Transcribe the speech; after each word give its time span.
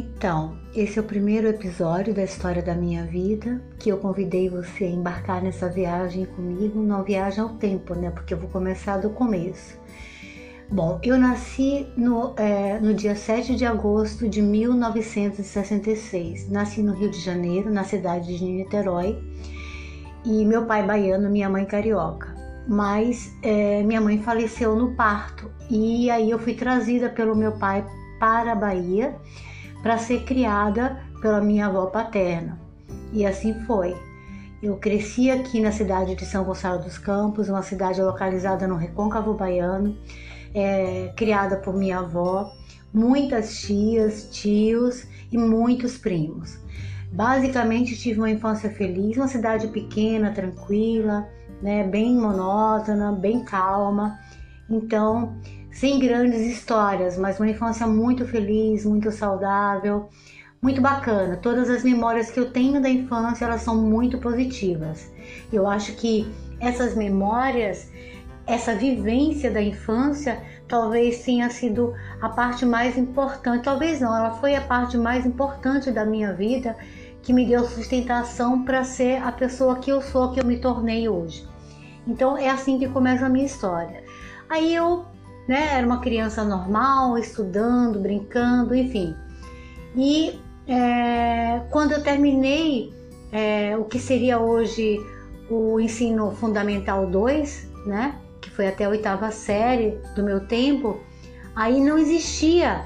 Então, 0.00 0.56
esse 0.74 0.98
é 0.98 1.02
o 1.02 1.04
primeiro 1.04 1.46
episódio 1.46 2.14
da 2.14 2.24
história 2.24 2.62
da 2.62 2.74
minha 2.74 3.04
vida, 3.04 3.60
que 3.78 3.90
eu 3.90 3.98
convidei 3.98 4.48
você 4.48 4.84
a 4.84 4.88
embarcar 4.88 5.42
nessa 5.42 5.68
viagem 5.68 6.24
comigo, 6.24 6.80
uma 6.80 7.02
viagem 7.02 7.40
ao 7.40 7.50
tempo, 7.50 7.94
né? 7.94 8.10
Porque 8.10 8.32
eu 8.32 8.38
vou 8.38 8.48
começar 8.48 8.96
do 8.96 9.10
começo. 9.10 9.78
Bom, 10.70 10.98
eu 11.02 11.18
nasci 11.18 11.86
no, 11.98 12.34
é, 12.38 12.80
no 12.80 12.94
dia 12.94 13.14
7 13.14 13.54
de 13.54 13.66
agosto 13.66 14.26
de 14.26 14.40
1966. 14.40 16.48
Nasci 16.48 16.82
no 16.82 16.94
Rio 16.94 17.10
de 17.10 17.20
Janeiro, 17.20 17.70
na 17.70 17.84
cidade 17.84 18.38
de 18.38 18.42
Niterói. 18.42 19.22
E 20.24 20.46
meu 20.46 20.64
pai 20.64 20.82
baiano, 20.82 21.28
minha 21.28 21.50
mãe 21.50 21.66
carioca. 21.66 22.34
Mas 22.66 23.36
é, 23.42 23.82
minha 23.82 24.00
mãe 24.00 24.22
faleceu 24.22 24.74
no 24.74 24.96
parto. 24.96 25.50
E 25.68 26.10
aí 26.10 26.30
eu 26.30 26.38
fui 26.38 26.54
trazida 26.54 27.10
pelo 27.10 27.36
meu 27.36 27.52
pai 27.58 27.84
para 28.18 28.52
a 28.52 28.54
Bahia 28.54 29.14
para 29.82 29.98
ser 29.98 30.24
criada 30.24 31.00
pela 31.20 31.40
minha 31.40 31.66
avó 31.66 31.86
paterna. 31.86 32.58
E 33.12 33.26
assim 33.26 33.54
foi. 33.66 33.96
Eu 34.62 34.76
cresci 34.76 35.30
aqui 35.30 35.60
na 35.60 35.72
cidade 35.72 36.14
de 36.14 36.24
São 36.26 36.44
Gonçalo 36.44 36.82
dos 36.82 36.98
Campos, 36.98 37.48
uma 37.48 37.62
cidade 37.62 38.00
localizada 38.02 38.68
no 38.68 38.76
Recôncavo 38.76 39.34
Baiano, 39.34 39.96
é, 40.54 41.12
criada 41.16 41.56
por 41.56 41.74
minha 41.74 42.00
avó, 42.00 42.52
muitas 42.92 43.60
tias, 43.60 44.28
tios 44.30 45.06
e 45.32 45.38
muitos 45.38 45.96
primos. 45.96 46.58
Basicamente 47.12 47.96
tive 47.96 48.20
uma 48.20 48.30
infância 48.30 48.70
feliz, 48.70 49.16
uma 49.16 49.28
cidade 49.28 49.68
pequena, 49.68 50.30
tranquila, 50.32 51.26
né, 51.62 51.84
bem 51.84 52.14
monótona, 52.14 53.12
bem 53.12 53.44
calma. 53.44 54.18
Então, 54.68 55.36
sem 55.72 55.98
grandes 55.98 56.40
histórias, 56.40 57.16
mas 57.16 57.38
uma 57.38 57.48
infância 57.48 57.86
muito 57.86 58.26
feliz, 58.26 58.84
muito 58.84 59.10
saudável, 59.10 60.08
muito 60.60 60.80
bacana. 60.80 61.36
Todas 61.36 61.70
as 61.70 61.82
memórias 61.82 62.30
que 62.30 62.38
eu 62.38 62.50
tenho 62.50 62.80
da 62.80 62.88
infância, 62.88 63.44
elas 63.44 63.62
são 63.62 63.76
muito 63.76 64.18
positivas. 64.18 65.10
Eu 65.52 65.66
acho 65.66 65.94
que 65.94 66.30
essas 66.58 66.94
memórias, 66.94 67.90
essa 68.46 68.74
vivência 68.74 69.50
da 69.50 69.62
infância, 69.62 70.42
talvez 70.68 71.22
tenha 71.22 71.48
sido 71.48 71.94
a 72.20 72.28
parte 72.28 72.66
mais 72.66 72.98
importante, 72.98 73.64
talvez 73.64 74.00
não, 74.00 74.14
ela 74.14 74.32
foi 74.32 74.54
a 74.54 74.60
parte 74.60 74.98
mais 74.98 75.24
importante 75.24 75.90
da 75.90 76.04
minha 76.04 76.32
vida 76.32 76.76
que 77.22 77.32
me 77.32 77.46
deu 77.46 77.64
sustentação 77.64 78.64
para 78.64 78.82
ser 78.82 79.22
a 79.22 79.32
pessoa 79.32 79.78
que 79.78 79.90
eu 79.90 80.00
sou, 80.00 80.32
que 80.32 80.40
eu 80.40 80.44
me 80.44 80.58
tornei 80.58 81.08
hoje. 81.08 81.46
Então 82.06 82.36
é 82.36 82.48
assim 82.48 82.78
que 82.78 82.88
começa 82.88 83.26
a 83.26 83.28
minha 83.28 83.44
história. 83.44 84.02
Aí 84.48 84.74
eu 84.74 85.04
né? 85.50 85.78
Era 85.78 85.84
uma 85.84 85.98
criança 85.98 86.44
normal, 86.44 87.18
estudando, 87.18 87.98
brincando, 87.98 88.72
enfim. 88.72 89.16
E 89.96 90.40
é, 90.68 91.62
quando 91.70 91.90
eu 91.90 92.04
terminei 92.04 92.94
é, 93.32 93.76
o 93.76 93.82
que 93.82 93.98
seria 93.98 94.38
hoje 94.38 94.96
o 95.50 95.80
ensino 95.80 96.30
fundamental 96.36 97.04
2, 97.04 97.68
né? 97.84 98.14
Que 98.40 98.48
foi 98.48 98.68
até 98.68 98.84
a 98.84 98.90
oitava 98.90 99.32
série 99.32 99.98
do 100.14 100.22
meu 100.22 100.46
tempo, 100.46 101.00
aí 101.56 101.80
não 101.80 101.98
existia 101.98 102.84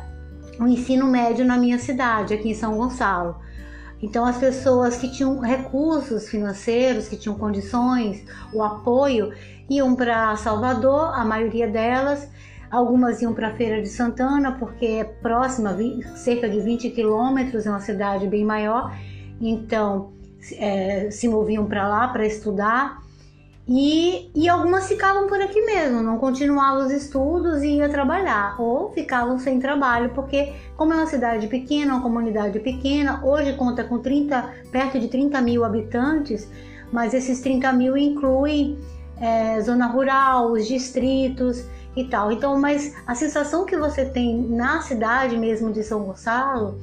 o 0.59 0.67
ensino 0.67 1.07
médio 1.07 1.45
na 1.45 1.59
minha 1.59 1.79
cidade, 1.79 2.33
aqui 2.33 2.49
em 2.49 2.55
São 2.55 2.79
Gonçalo. 2.79 3.37
Então, 4.01 4.25
as 4.25 4.39
pessoas 4.39 4.97
que 4.97 5.13
tinham 5.13 5.39
recursos 5.41 6.31
financeiros, 6.31 7.09
que 7.09 7.17
tinham 7.19 7.37
condições, 7.37 8.25
o 8.55 8.63
apoio, 8.63 9.35
iam 9.69 9.95
para 9.95 10.35
Salvador, 10.37 11.13
a 11.15 11.27
maioria 11.27 11.69
delas, 11.69 12.27
Algumas 12.75 13.23
iam 13.23 13.33
para 13.33 13.51
a 13.51 13.55
Feira 13.55 13.81
de 13.81 13.89
Santana, 13.89 14.57
porque 14.59 14.85
é 14.85 15.05
próxima, 15.05 15.77
cerca 16.17 16.49
de 16.49 16.59
20 16.59 16.91
quilômetros, 16.91 17.67
é 17.67 17.71
uma 17.71 17.79
cidade 17.79 18.27
bem 18.27 18.45
maior, 18.45 18.93
então 19.41 20.13
é, 20.59 21.09
se 21.09 21.29
moviam 21.29 21.67
para 21.67 21.87
lá 21.87 22.09
para 22.09 22.27
estudar. 22.27 23.01
E, 23.69 24.29
e 24.35 24.49
algumas 24.49 24.89
ficavam 24.89 25.29
por 25.29 25.41
aqui 25.41 25.61
mesmo, 25.65 26.03
não 26.03 26.19
continuavam 26.19 26.85
os 26.85 26.93
estudos 26.93 27.63
e 27.63 27.77
iam 27.77 27.89
trabalhar, 27.89 28.61
ou 28.61 28.91
ficavam 28.91 29.39
sem 29.39 29.61
trabalho, 29.61 30.11
porque 30.13 30.53
como 30.77 30.93
é 30.93 30.97
uma 30.97 31.07
cidade 31.07 31.47
pequena, 31.47 31.95
uma 31.95 32.03
comunidade 32.03 32.59
pequena, 32.59 33.25
hoje 33.25 33.53
conta 33.53 33.85
com 33.85 34.01
30, 34.01 34.53
perto 34.73 34.99
de 34.99 35.07
30 35.07 35.41
mil 35.43 35.65
habitantes, 35.65 36.51
mas 36.91 37.15
esses 37.15 37.41
30 37.41 37.73
mil 37.73 37.97
incluem 37.97 38.77
é, 39.21 39.61
zona 39.61 39.87
rural, 39.87 40.51
os 40.51 40.67
distritos, 40.67 41.65
e 41.97 42.05
tal. 42.05 42.33
Então, 42.33 42.59
mas 42.59 42.95
a 43.07 43.15
sensação 43.15 43.65
que 43.65 43.77
você 43.77 44.05
tem 44.05 44.37
na 44.49 44.81
cidade 44.81 45.37
mesmo 45.37 45.73
de 45.73 45.83
São 45.83 46.05
Gonçalo 46.05 46.79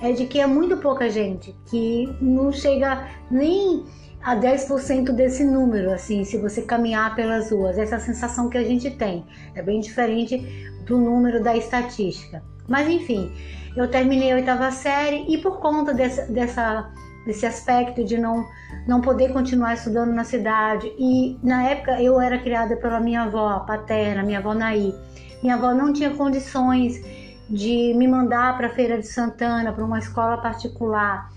é 0.00 0.12
de 0.12 0.26
que 0.26 0.40
é 0.40 0.46
muito 0.46 0.76
pouca 0.76 1.08
gente, 1.08 1.54
que 1.66 2.14
não 2.20 2.52
chega 2.52 3.08
nem 3.30 3.84
a 4.22 4.34
10% 4.36 5.12
desse 5.12 5.44
número, 5.44 5.92
assim, 5.92 6.24
se 6.24 6.36
você 6.36 6.62
caminhar 6.62 7.14
pelas 7.14 7.50
ruas. 7.50 7.78
Essa 7.78 7.98
sensação 7.98 8.48
que 8.48 8.58
a 8.58 8.64
gente 8.64 8.90
tem. 8.90 9.24
É 9.54 9.62
bem 9.62 9.80
diferente 9.80 10.38
do 10.84 10.98
número 10.98 11.42
da 11.42 11.56
estatística. 11.56 12.42
Mas 12.68 12.88
enfim, 12.88 13.30
eu 13.76 13.88
terminei 13.88 14.32
a 14.32 14.36
oitava 14.36 14.70
série 14.72 15.24
e 15.28 15.38
por 15.38 15.60
conta 15.60 15.94
dessa, 15.94 16.22
dessa 16.22 16.90
desse 17.26 17.44
aspecto 17.44 18.04
de 18.04 18.16
não 18.16 18.48
não 18.86 19.00
poder 19.00 19.32
continuar 19.32 19.74
estudando 19.74 20.12
na 20.12 20.22
cidade. 20.22 20.86
E 20.96 21.36
na 21.42 21.68
época 21.68 22.00
eu 22.00 22.20
era 22.20 22.38
criada 22.38 22.76
pela 22.76 23.00
minha 23.00 23.22
avó 23.22 23.58
paterna, 23.60 24.22
minha 24.22 24.38
avó 24.38 24.54
Naí. 24.54 24.94
Minha 25.42 25.56
avó 25.56 25.74
não 25.74 25.92
tinha 25.92 26.10
condições 26.10 27.04
de 27.50 27.92
me 27.94 28.06
mandar 28.06 28.56
para 28.56 28.68
a 28.68 28.70
Feira 28.70 28.98
de 28.98 29.06
Santana, 29.06 29.72
para 29.72 29.84
uma 29.84 29.98
escola 29.98 30.38
particular, 30.38 31.30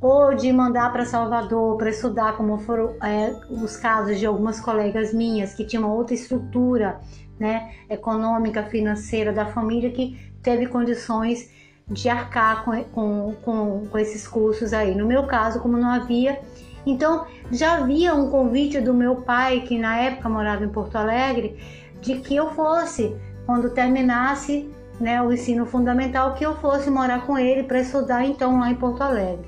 ou 0.00 0.34
de 0.34 0.52
mandar 0.52 0.92
para 0.92 1.04
Salvador 1.04 1.76
para 1.76 1.90
estudar, 1.90 2.36
como 2.36 2.58
foram 2.58 2.94
é, 3.02 3.34
os 3.50 3.76
casos 3.76 4.18
de 4.18 4.26
algumas 4.26 4.60
colegas 4.60 5.12
minhas 5.12 5.54
que 5.54 5.64
tinham 5.64 5.90
outra 5.90 6.14
estrutura 6.14 7.00
né, 7.38 7.72
econômica, 7.88 8.62
financeira 8.64 9.32
da 9.32 9.46
família 9.46 9.90
que 9.90 10.18
teve 10.42 10.66
condições 10.66 11.50
de 11.88 12.08
arcar 12.08 12.64
com, 12.64 12.82
com, 12.84 13.34
com, 13.42 13.86
com 13.86 13.98
esses 13.98 14.26
cursos 14.26 14.72
aí. 14.72 14.94
No 14.94 15.06
meu 15.06 15.24
caso, 15.24 15.60
como 15.60 15.76
não 15.76 15.88
havia, 15.88 16.40
então 16.84 17.26
já 17.52 17.76
havia 17.76 18.14
um 18.14 18.28
convite 18.28 18.80
do 18.80 18.92
meu 18.92 19.16
pai, 19.16 19.60
que 19.60 19.78
na 19.78 19.96
época 19.96 20.28
morava 20.28 20.64
em 20.64 20.68
Porto 20.68 20.96
Alegre, 20.96 21.56
de 22.00 22.16
que 22.16 22.34
eu 22.34 22.50
fosse, 22.50 23.16
quando 23.46 23.70
terminasse 23.70 24.68
né, 25.00 25.22
o 25.22 25.32
ensino 25.32 25.64
fundamental, 25.64 26.34
que 26.34 26.44
eu 26.44 26.56
fosse 26.56 26.90
morar 26.90 27.24
com 27.24 27.38
ele 27.38 27.62
para 27.62 27.80
estudar 27.80 28.24
então 28.24 28.58
lá 28.58 28.70
em 28.70 28.74
Porto 28.74 29.02
Alegre. 29.02 29.46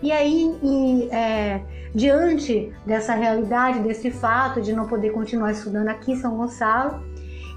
E 0.00 0.12
aí, 0.12 0.56
e, 0.62 1.08
é, 1.10 1.60
diante 1.92 2.72
dessa 2.86 3.14
realidade, 3.14 3.80
desse 3.80 4.12
fato 4.12 4.62
de 4.62 4.72
não 4.72 4.86
poder 4.86 5.10
continuar 5.10 5.50
estudando 5.50 5.88
aqui 5.88 6.12
em 6.12 6.16
São 6.16 6.36
Gonçalo, 6.36 7.02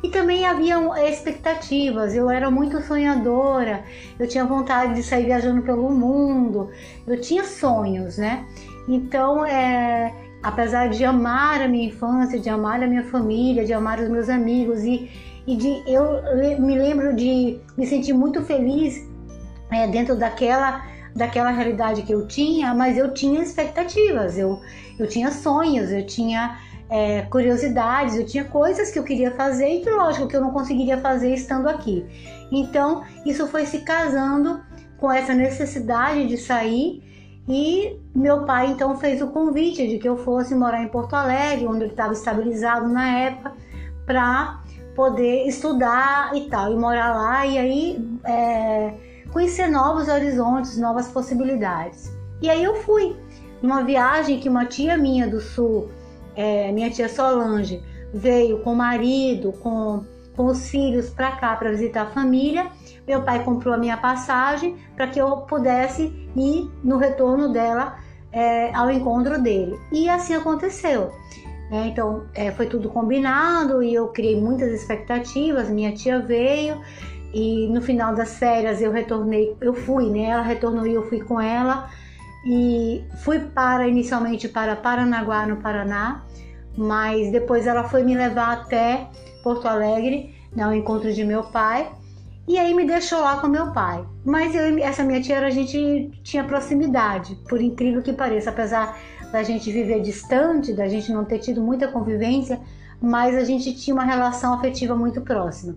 e 0.03 0.09
também 0.09 0.45
havia 0.45 0.77
expectativas, 1.09 2.13
eu 2.13 2.29
era 2.29 2.51
muito 2.51 2.81
sonhadora, 2.81 3.85
eu 4.19 4.27
tinha 4.27 4.43
vontade 4.43 4.95
de 4.95 5.01
sair 5.01 5.25
viajando 5.25 5.61
pelo 5.61 5.89
mundo, 5.89 6.69
eu 7.07 7.19
tinha 7.21 7.45
sonhos, 7.45 8.17
né? 8.17 8.45
Então, 8.85 9.45
é, 9.45 10.13
apesar 10.43 10.89
de 10.89 11.05
amar 11.05 11.61
a 11.61 11.69
minha 11.69 11.87
infância, 11.87 12.37
de 12.37 12.49
amar 12.49 12.83
a 12.83 12.87
minha 12.87 13.05
família, 13.05 13.63
de 13.63 13.71
amar 13.71 13.97
os 14.01 14.09
meus 14.09 14.27
amigos 14.27 14.83
e, 14.83 15.09
e 15.47 15.55
de 15.55 15.81
eu 15.87 16.03
me 16.59 16.77
lembro 16.77 17.15
de 17.15 17.61
me 17.77 17.87
sentir 17.87 18.11
muito 18.11 18.41
feliz 18.41 19.07
é, 19.71 19.87
dentro 19.87 20.17
daquela 20.17 20.83
daquela 21.15 21.51
realidade 21.51 22.01
que 22.01 22.11
eu 22.11 22.27
tinha, 22.27 22.73
mas 22.73 22.97
eu 22.97 23.13
tinha 23.13 23.41
expectativas, 23.41 24.35
eu, 24.35 24.59
eu 24.97 25.07
tinha 25.07 25.29
sonhos, 25.31 25.91
eu 25.91 26.05
tinha 26.07 26.57
é, 26.93 27.23
curiosidades, 27.23 28.15
eu 28.15 28.23
tinha 28.23 28.43
coisas 28.43 28.91
que 28.91 28.99
eu 28.99 29.03
queria 29.03 29.31
fazer 29.31 29.67
e 29.67 29.81
que, 29.81 29.89
lógico, 29.89 30.27
que 30.27 30.35
eu 30.35 30.41
não 30.41 30.51
conseguiria 30.51 30.99
fazer 30.99 31.33
estando 31.33 31.67
aqui. 31.67 32.05
Então, 32.51 33.03
isso 33.25 33.47
foi 33.47 33.65
se 33.65 33.79
casando 33.79 34.61
com 34.97 35.11
essa 35.11 35.33
necessidade 35.33 36.27
de 36.27 36.37
sair 36.37 37.01
e 37.49 37.99
meu 38.13 38.45
pai 38.45 38.67
então 38.67 38.95
fez 38.95 39.23
o 39.23 39.27
convite 39.31 39.87
de 39.87 39.97
que 39.97 40.07
eu 40.07 40.17
fosse 40.17 40.53
morar 40.53 40.83
em 40.83 40.87
Porto 40.87 41.15
Alegre, 41.15 41.65
onde 41.65 41.79
ele 41.79 41.91
estava 41.93 42.13
estabilizado 42.13 42.87
na 42.87 43.09
época, 43.21 43.53
para 44.05 44.61
poder 44.95 45.47
estudar 45.47 46.29
e 46.35 46.41
tal, 46.41 46.71
e 46.71 46.75
morar 46.75 47.15
lá 47.15 47.43
e 47.43 47.57
aí 47.57 48.19
é, 48.23 48.93
conhecer 49.31 49.67
novos 49.67 50.09
horizontes, 50.09 50.77
novas 50.77 51.07
possibilidades. 51.07 52.15
E 52.39 52.51
aí 52.51 52.63
eu 52.63 52.75
fui 52.83 53.15
numa 53.63 53.83
viagem 53.83 54.39
que 54.39 54.47
uma 54.47 54.67
tia 54.67 54.95
minha 54.95 55.27
do 55.27 55.41
sul 55.41 55.89
é, 56.35 56.71
minha 56.71 56.89
tia 56.89 57.09
Solange 57.09 57.81
veio 58.13 58.59
com 58.59 58.73
o 58.73 58.75
marido, 58.75 59.51
com, 59.53 60.03
com 60.35 60.45
os 60.45 60.69
filhos 60.69 61.09
para 61.09 61.31
cá 61.31 61.55
para 61.55 61.71
visitar 61.71 62.03
a 62.03 62.11
família. 62.11 62.67
Meu 63.07 63.23
pai 63.23 63.43
comprou 63.43 63.73
a 63.73 63.77
minha 63.77 63.97
passagem 63.97 64.77
para 64.95 65.07
que 65.07 65.19
eu 65.19 65.37
pudesse 65.37 66.03
ir 66.35 66.71
no 66.83 66.97
retorno 66.97 67.51
dela 67.51 67.97
é, 68.31 68.73
ao 68.73 68.89
encontro 68.89 69.41
dele. 69.41 69.77
E 69.91 70.09
assim 70.09 70.33
aconteceu. 70.35 71.11
É, 71.71 71.87
então 71.87 72.25
é, 72.35 72.51
foi 72.51 72.67
tudo 72.67 72.89
combinado 72.89 73.81
e 73.81 73.93
eu 73.93 74.09
criei 74.09 74.39
muitas 74.39 74.71
expectativas. 74.71 75.69
Minha 75.69 75.91
tia 75.93 76.19
veio 76.19 76.79
E 77.33 77.67
no 77.67 77.81
final 77.81 78.13
das 78.13 78.37
férias 78.37 78.79
eu 78.79 78.91
retornei, 78.91 79.57
eu 79.59 79.73
fui, 79.73 80.07
né? 80.09 80.25
Ela 80.25 80.43
retornou 80.43 80.85
e 80.85 80.93
eu 80.93 81.09
fui 81.09 81.19
com 81.19 81.41
ela 81.41 81.89
e 82.45 83.03
fui 83.23 83.39
para 83.39 83.87
inicialmente 83.87 84.49
para 84.49 84.75
Paranaguá, 84.75 85.45
no 85.45 85.57
Paraná, 85.57 86.23
mas 86.77 87.31
depois 87.31 87.67
ela 87.67 87.83
foi 87.83 88.03
me 88.03 88.15
levar 88.15 88.53
até 88.53 89.07
Porto 89.43 89.67
Alegre, 89.67 90.35
no 90.55 90.73
encontro 90.73 91.13
de 91.13 91.23
meu 91.23 91.43
pai, 91.43 91.89
e 92.47 92.59
aí 92.59 92.73
me 92.73 92.85
deixou 92.85 93.21
lá 93.21 93.37
com 93.37 93.47
meu 93.47 93.71
pai. 93.71 94.03
Mas 94.25 94.53
eu 94.53 94.77
essa 94.79 95.03
minha 95.03 95.21
tia, 95.21 95.39
a 95.39 95.49
gente 95.49 96.11
tinha 96.23 96.43
proximidade, 96.43 97.35
por 97.47 97.61
incrível 97.61 98.01
que 98.01 98.11
pareça, 98.11 98.49
apesar 98.49 98.97
da 99.31 99.41
gente 99.43 99.71
viver 99.71 100.01
distante, 100.01 100.73
da 100.73 100.87
gente 100.87 101.11
não 101.11 101.25
ter 101.25 101.39
tido 101.39 101.61
muita 101.61 101.87
convivência, 101.87 102.59
mas 103.01 103.35
a 103.35 103.43
gente 103.43 103.73
tinha 103.73 103.93
uma 103.93 104.03
relação 104.03 104.53
afetiva 104.53 104.95
muito 104.95 105.21
próxima. 105.21 105.75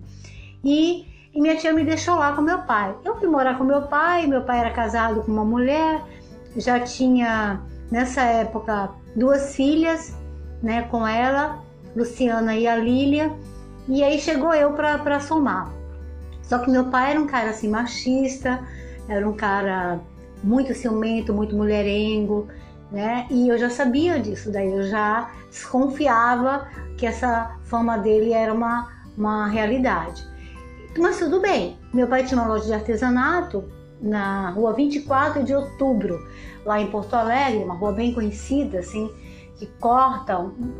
E, 0.63 1.05
e 1.33 1.41
minha 1.41 1.55
tia 1.55 1.73
me 1.73 1.83
deixou 1.83 2.15
lá 2.15 2.33
com 2.33 2.41
meu 2.41 2.59
pai. 2.59 2.95
Eu 3.03 3.17
fui 3.17 3.27
morar 3.27 3.57
com 3.57 3.63
meu 3.63 3.83
pai, 3.83 4.27
meu 4.27 4.43
pai 4.43 4.59
era 4.59 4.71
casado 4.71 5.23
com 5.23 5.31
uma 5.31 5.45
mulher, 5.45 6.01
já 6.57 6.79
tinha 6.79 7.61
nessa 7.91 8.21
época 8.21 8.91
duas 9.15 9.55
filhas, 9.55 10.15
né, 10.61 10.83
com 10.83 11.07
ela, 11.07 11.63
Luciana 11.95 12.55
e 12.55 12.67
a 12.67 12.75
Lília, 12.75 13.31
e 13.87 14.03
aí 14.03 14.19
chegou 14.19 14.53
eu 14.53 14.73
para 14.73 15.19
somar. 15.19 15.71
Só 16.41 16.59
que 16.59 16.69
meu 16.69 16.85
pai 16.85 17.11
era 17.11 17.21
um 17.21 17.27
cara 17.27 17.49
assim 17.49 17.69
machista, 17.69 18.59
era 19.07 19.27
um 19.27 19.33
cara 19.33 19.99
muito 20.43 20.73
ciumento, 20.73 21.33
muito 21.33 21.55
mulherengo, 21.55 22.47
né? 22.91 23.27
E 23.29 23.49
eu 23.49 23.57
já 23.57 23.69
sabia 23.69 24.19
disso, 24.19 24.51
daí 24.51 24.71
eu 24.71 24.83
já 24.83 25.29
desconfiava 25.49 26.67
que 26.97 27.05
essa 27.05 27.57
fama 27.63 27.97
dele 27.97 28.33
era 28.33 28.53
uma, 28.53 28.91
uma 29.17 29.47
realidade. 29.47 30.25
Mas 30.97 31.19
tudo 31.19 31.39
bem, 31.39 31.77
meu 31.93 32.07
pai 32.07 32.25
tinha 32.25 32.39
uma 32.39 32.47
loja 32.47 32.65
de 32.65 32.73
artesanato 32.73 33.63
na 34.01 34.51
rua 34.51 34.73
24 34.73 35.43
de 35.43 35.53
outubro, 35.53 36.19
lá 36.65 36.79
em 36.79 36.87
Porto 36.87 37.13
Alegre, 37.13 37.63
uma 37.63 37.75
rua 37.75 37.91
bem 37.91 38.13
conhecida, 38.13 38.79
assim, 38.79 39.11
que 39.57 39.65
corta 39.79 40.37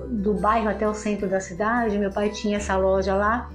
do 0.07 0.33
bairro 0.35 0.69
até 0.69 0.87
o 0.87 0.93
centro 0.93 1.27
da 1.27 1.39
cidade. 1.39 1.97
Meu 1.97 2.11
pai 2.11 2.29
tinha 2.29 2.57
essa 2.57 2.77
loja 2.77 3.15
lá. 3.15 3.49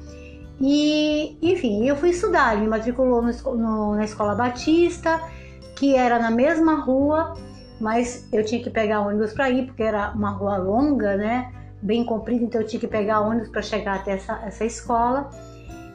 E, 0.61 1.37
enfim, 1.43 1.87
eu 1.87 1.97
fui 1.97 2.11
estudar, 2.11 2.53
ele 2.53 2.63
me 2.63 2.69
matriculou 2.69 3.23
no, 3.23 3.33
no, 3.57 3.95
na 3.97 4.05
Escola 4.05 4.35
Batista, 4.35 5.21
que 5.77 5.97
era 5.97 6.19
na 6.19 6.31
mesma 6.31 6.77
rua, 6.77 7.35
mas 7.81 8.29
eu 8.33 8.45
tinha 8.45 8.63
que 8.63 8.71
pegar 8.71 9.01
ônibus 9.01 9.33
para 9.33 9.51
ir, 9.51 9.67
porque 9.67 9.83
era 9.83 10.11
uma 10.11 10.31
rua 10.31 10.57
longa, 10.57 11.17
né? 11.17 11.53
Bem 11.81 12.05
comprida, 12.05 12.45
então 12.45 12.61
eu 12.61 12.67
tinha 12.67 12.79
que 12.79 12.87
pegar 12.87 13.21
ônibus 13.21 13.49
para 13.49 13.63
chegar 13.63 13.97
até 13.97 14.13
essa, 14.13 14.41
essa 14.45 14.65
escola. 14.65 15.31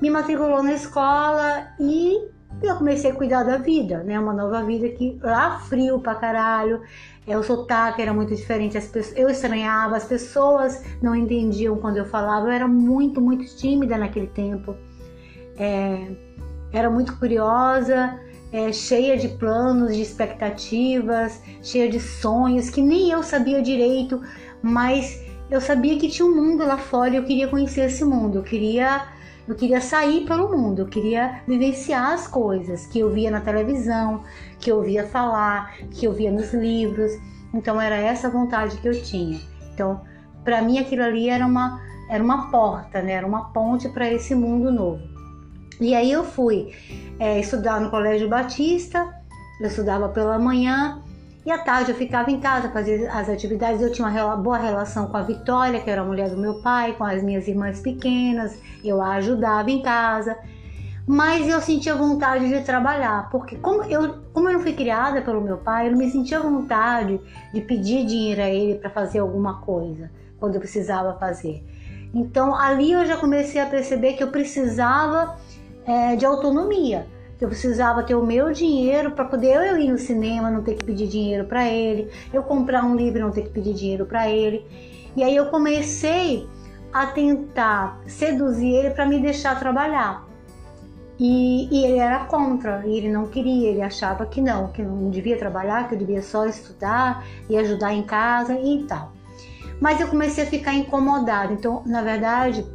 Me 0.02 0.10
matriculou 0.10 0.62
na 0.62 0.74
escola 0.74 1.68
e 1.80 2.28
eu 2.62 2.76
comecei 2.76 3.12
a 3.12 3.16
cuidar 3.16 3.44
da 3.44 3.58
vida, 3.58 4.04
né? 4.04 4.20
Uma 4.20 4.34
nova 4.34 4.64
vida 4.64 4.90
que 4.90 5.20
lá 5.22 5.60
frio 5.60 6.00
pra 6.00 6.16
caralho, 6.16 6.82
é, 7.28 7.38
o 7.38 7.44
sotaque 7.44 8.02
era 8.02 8.14
muito 8.14 8.36
diferente, 8.36 8.78
as 8.78 8.88
pessoas, 8.88 9.18
eu 9.18 9.30
estranhava, 9.30 9.98
as 9.98 10.06
pessoas 10.06 10.84
não 11.02 11.16
entendiam 11.16 11.78
quando 11.78 11.98
eu 11.98 12.06
falava, 12.06 12.48
eu 12.48 12.52
era 12.52 12.68
muito, 12.68 13.20
muito 13.22 13.46
tímida 13.56 13.98
naquele 13.98 14.28
tempo, 14.28 14.76
é, 15.58 16.08
era 16.72 16.90
muito 16.90 17.18
curiosa, 17.18 18.20
é, 18.52 18.72
cheia 18.72 19.18
de 19.18 19.28
planos, 19.28 19.96
de 19.96 20.02
expectativas, 20.02 21.42
cheia 21.62 21.90
de 21.90 22.00
sonhos 22.00 22.70
que 22.70 22.82
nem 22.82 23.12
eu 23.12 23.22
sabia 23.22 23.62
direito, 23.62 24.22
mas 24.62 25.22
eu 25.52 25.60
sabia 25.60 25.98
que 25.98 26.10
tinha 26.10 26.26
um 26.26 26.36
mundo 26.36 26.66
lá 26.66 26.78
fora 26.78 27.12
e 27.12 27.18
eu 27.18 27.24
queria 27.24 27.48
conhecer 27.48 27.82
esse 27.82 28.04
mundo, 28.04 28.40
eu 28.40 28.44
queria 28.44 29.17
eu 29.48 29.56
queria 29.56 29.80
sair 29.80 30.26
pelo 30.26 30.56
mundo, 30.56 30.82
eu 30.82 30.88
queria 30.88 31.42
vivenciar 31.48 32.12
as 32.12 32.28
coisas 32.28 32.86
que 32.88 33.00
eu 33.00 33.10
via 33.10 33.32
na 33.32 33.40
televisão, 33.40 34.24
que 34.60 34.70
eu 34.72 34.82
via 34.82 35.08
falar, 35.08 35.78
que 35.92 36.06
eu 36.06 36.14
via 36.14 36.32
nos 36.32 36.54
livros. 36.54 37.14
Então 37.54 37.80
era 37.80 37.96
essa 37.96 38.30
vontade 38.30 38.78
que 38.78 38.88
eu 38.88 39.02
tinha. 39.02 39.40
Então, 39.74 40.02
para 40.44 40.62
mim 40.62 40.80
aquilo 40.80 41.04
ali 41.04 41.30
era 41.30 41.46
uma 41.46 41.82
era 42.10 42.24
uma 42.24 42.50
porta, 42.50 43.02
né? 43.02 43.14
Era 43.14 43.28
uma 43.28 43.52
ponte 43.52 43.90
para 43.90 44.12
esse 44.12 44.34
mundo 44.34 44.72
novo. 44.72 45.02
E 45.80 45.94
aí 45.94 46.12
eu 46.12 46.24
fui 46.24 46.74
é, 47.20 47.40
estudar 47.40 47.82
no 47.82 47.90
Colégio 47.90 48.30
Batista. 48.30 49.14
Eu 49.60 49.68
estudava 49.68 50.10
pela 50.10 50.40
manhã 50.40 51.02
e 51.48 51.52
à 51.52 51.58
tarde 51.58 51.92
eu 51.92 51.96
ficava 51.96 52.30
em 52.30 52.42
casa, 52.42 52.68
fazia 52.72 53.10
as 53.10 53.30
atividades. 53.30 53.82
Eu 53.82 53.90
tinha 53.90 54.06
uma 54.06 54.36
boa 54.36 54.58
relação 54.58 55.08
com 55.08 55.16
a 55.16 55.22
Vitória, 55.22 55.80
que 55.80 55.90
era 55.90 56.02
a 56.02 56.04
mulher 56.04 56.30
do 56.30 56.36
meu 56.36 56.56
pai, 56.56 56.92
com 56.92 57.06
as 57.06 57.24
minhas 57.24 57.48
irmãs 57.48 57.80
pequenas. 57.80 58.60
Eu 58.84 59.02
a 59.02 59.12
ajudava 59.12 59.72
em 59.72 59.82
casa. 59.82 60.38
Mas 61.08 61.48
eu 61.48 61.62
sentia 61.62 61.96
vontade 61.96 62.50
de 62.50 62.60
trabalhar, 62.66 63.30
porque 63.30 63.56
como 63.56 63.82
eu, 63.84 64.16
como 64.34 64.50
eu 64.50 64.56
não 64.56 64.60
fui 64.60 64.74
criada 64.74 65.22
pelo 65.22 65.40
meu 65.40 65.56
pai, 65.56 65.88
eu 65.88 65.92
não 65.92 66.00
me 66.00 66.12
sentia 66.12 66.38
vontade 66.42 67.18
de 67.54 67.62
pedir 67.62 68.06
dinheiro 68.06 68.42
a 68.42 68.50
ele 68.50 68.76
para 68.76 68.90
fazer 68.90 69.20
alguma 69.20 69.62
coisa, 69.62 70.12
quando 70.42 70.56
eu 70.56 70.60
precisava 70.60 71.18
fazer. 71.18 71.64
Então 72.14 72.54
ali 72.54 72.92
eu 72.92 73.06
já 73.06 73.16
comecei 73.16 73.62
a 73.62 73.66
perceber 73.66 74.16
que 74.18 74.24
eu 74.24 74.28
precisava 74.28 75.38
é, 75.86 76.18
de 76.18 76.26
autonomia 76.26 77.08
eu 77.40 77.48
precisava 77.48 78.04
ter 78.04 78.16
o 78.16 78.26
meu 78.26 78.52
dinheiro 78.52 79.12
para 79.12 79.26
poder 79.26 79.56
eu 79.56 79.78
ir 79.78 79.92
no 79.92 79.98
cinema, 79.98 80.50
não 80.50 80.64
ter 80.64 80.76
que 80.76 80.84
pedir 80.84 81.08
dinheiro 81.08 81.46
para 81.46 81.68
ele, 81.68 82.10
eu 82.34 82.44
comprar 82.44 82.84
um 82.84 82.96
livro, 82.96 83.20
não 83.20 83.32
ter 83.32 83.44
que 83.44 83.50
pedir 83.50 83.74
dinheiro 83.74 84.06
para 84.06 84.28
ele. 84.30 84.66
E 85.16 85.24
aí 85.24 85.36
eu 85.36 85.48
comecei 85.48 86.48
a 86.92 87.06
tentar 87.08 88.02
seduzir 88.08 88.74
ele 88.74 88.90
para 88.92 89.06
me 89.06 89.20
deixar 89.20 89.60
trabalhar. 89.60 90.26
E, 91.20 91.68
e, 91.72 91.86
ele 91.86 91.98
era 91.98 92.26
contra, 92.26 92.84
ele 92.86 93.10
não 93.10 93.26
queria, 93.26 93.70
ele 93.70 93.82
achava 93.82 94.26
que 94.28 94.40
não, 94.40 94.68
que 94.68 94.84
não 94.84 95.10
devia 95.10 95.38
trabalhar, 95.38 95.88
que 95.88 95.96
eu 95.96 96.00
devia 96.00 96.22
só 96.22 96.46
estudar 96.46 97.26
e 97.50 97.58
ajudar 97.58 97.94
em 97.94 98.04
casa 98.04 98.54
e 98.54 98.84
tal. 98.88 99.12
Mas 99.82 100.00
eu 100.00 100.08
comecei 100.08 100.44
a 100.44 100.48
ficar 100.48 100.74
incomodada, 100.76 101.54
então, 101.54 101.82
na 101.86 102.04
verdade, 102.04 102.66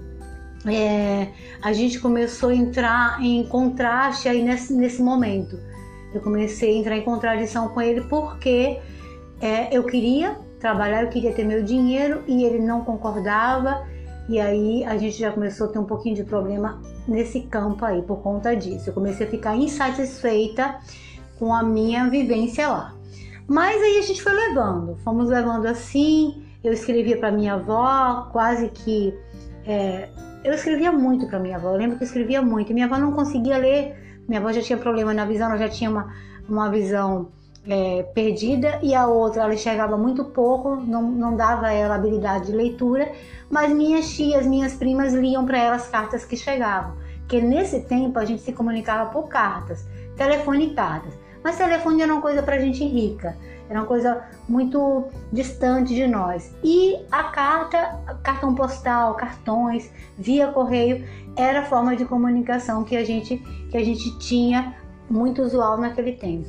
é, 0.67 1.29
a 1.61 1.73
gente 1.73 1.99
começou 1.99 2.51
a 2.51 2.55
entrar 2.55 3.23
em 3.23 3.45
contraste 3.45 4.29
aí 4.29 4.43
nesse, 4.43 4.73
nesse 4.73 5.03
momento. 5.03 5.59
Eu 6.15 6.21
comecei 6.21 6.77
a 6.77 6.79
entrar 6.79 6.97
em 6.97 7.03
contradição 7.03 7.69
com 7.69 7.81
ele 7.81 8.03
porque 8.03 8.79
é, 9.41 9.77
eu 9.77 9.85
queria 9.85 10.37
trabalhar, 10.61 11.03
eu 11.03 11.09
queria 11.09 11.33
ter 11.33 11.45
meu 11.45 11.63
dinheiro 11.63 12.23
e 12.27 12.45
ele 12.45 12.59
não 12.59 12.85
concordava. 12.85 13.87
E 14.29 14.39
aí 14.39 14.85
a 14.85 14.97
gente 14.97 15.19
já 15.19 15.33
começou 15.33 15.67
a 15.67 15.71
ter 15.71 15.79
um 15.79 15.85
pouquinho 15.85 16.15
de 16.15 16.25
problema 16.25 16.81
nesse 17.09 17.41
campo 17.41 17.85
aí 17.85 18.03
por 18.03 18.19
conta 18.23 18.55
disso. 18.55 18.91
Eu 18.91 18.95
comecei 18.95 19.27
a 19.27 19.31
ficar 19.31 19.57
insatisfeita 19.57 20.79
com 21.39 21.53
a 21.53 21.63
minha 21.63 22.09
vivência 22.09 22.69
lá. 22.69 22.95
Mas 23.49 23.83
aí 23.83 23.99
a 23.99 24.03
gente 24.03 24.23
foi 24.23 24.33
levando, 24.33 24.97
fomos 24.99 25.29
levando 25.29 25.67
assim. 25.67 26.45
Eu 26.63 26.73
escrevia 26.73 27.17
para 27.17 27.33
minha 27.33 27.55
avó, 27.55 28.29
quase 28.31 28.69
que 28.69 29.13
é, 29.67 30.09
eu 30.45 30.53
escrevia 30.53 30.91
muito 30.91 31.27
para 31.27 31.39
minha 31.39 31.57
avó, 31.57 31.71
eu 31.71 31.77
lembro 31.77 31.97
que 31.97 32.03
eu 32.03 32.07
escrevia 32.07 32.43
muito. 32.43 32.75
Minha 32.75 32.87
avó 32.87 32.99
não 32.99 33.13
conseguia 33.13 33.57
ler, 33.57 34.23
minha 34.29 34.41
avó 34.41 34.53
já 34.53 34.61
tinha 34.61 34.79
problema 34.79 35.15
na 35.15 35.25
visão, 35.25 35.49
ela 35.49 35.59
já 35.59 35.69
tinha 35.69 35.91
uma, 35.91 36.13
uma 36.49 36.71
visão 36.71 37.29
é, 37.69 38.03
perdida 38.15 38.81
e 38.83 38.95
a 38.95 39.07
outra 39.07 39.43
ela 39.43 39.55
enxergava 39.55 39.97
muito 39.97 40.25
pouco, 40.25 40.77
não, 40.77 41.03
não 41.03 41.37
dava 41.37 41.67
a 41.67 41.73
ela 41.73 41.95
habilidade 41.95 42.47
de 42.47 42.53
leitura, 42.53 43.13
mas 43.49 43.73
minhas 43.73 44.13
tias, 44.15 44.47
minhas 44.47 44.75
primas 44.75 45.13
liam 45.13 45.47
para 45.47 45.59
ela 45.59 45.77
as 45.77 45.89
cartas 45.89 46.25
que 46.25 46.37
chegavam. 46.37 46.97
Porque 47.21 47.41
nesse 47.41 47.81
tempo 47.81 48.19
a 48.19 48.25
gente 48.25 48.43
se 48.43 48.53
comunicava 48.53 49.11
por 49.11 49.29
cartas, 49.29 49.87
telefone 50.17 50.67
e 50.67 50.75
cartas. 50.75 51.15
Mas 51.43 51.57
telefone 51.57 52.03
era 52.03 52.13
uma 52.13 52.23
coisa 52.23 52.43
para 52.43 52.59
gente 52.59 52.85
rica 52.85 53.37
era 53.73 53.81
uma 53.81 53.87
coisa 53.87 54.23
muito 54.47 55.07
distante 55.33 55.95
de 55.95 56.07
nós. 56.07 56.55
E 56.63 56.99
a 57.11 57.25
carta, 57.25 57.99
cartão 58.23 58.55
postal, 58.55 59.15
cartões, 59.15 59.91
via 60.19 60.49
correio, 60.49 61.05
era 61.37 61.61
a 61.61 61.65
forma 61.65 61.97
de 61.97 62.05
comunicação 62.05 62.85
que 62.85 62.95
a 62.95 63.03
gente, 63.03 63.39
que 63.71 63.77
a 63.77 63.83
gente 63.83 64.19
tinha 64.19 64.77
muito 65.09 65.43
usual 65.43 65.79
naquele 65.79 66.13
tempo. 66.13 66.49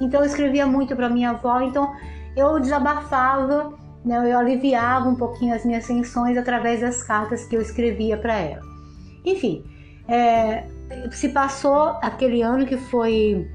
Então 0.00 0.20
eu 0.20 0.26
escrevia 0.26 0.66
muito 0.66 0.96
para 0.96 1.08
minha 1.08 1.30
avó, 1.30 1.60
então 1.60 1.94
eu 2.36 2.58
desabafava, 2.58 3.72
né, 4.04 4.32
eu 4.32 4.36
aliviava 4.36 5.08
um 5.08 5.14
pouquinho 5.14 5.54
as 5.54 5.64
minhas 5.64 5.86
tensões 5.86 6.36
através 6.36 6.80
das 6.80 7.04
cartas 7.04 7.44
que 7.46 7.56
eu 7.56 7.62
escrevia 7.62 8.16
para 8.16 8.34
ela. 8.34 8.62
Enfim, 9.24 9.64
é, 10.08 10.64
se 11.12 11.28
passou 11.28 11.96
aquele 12.02 12.42
ano 12.42 12.66
que 12.66 12.76
foi. 12.76 13.48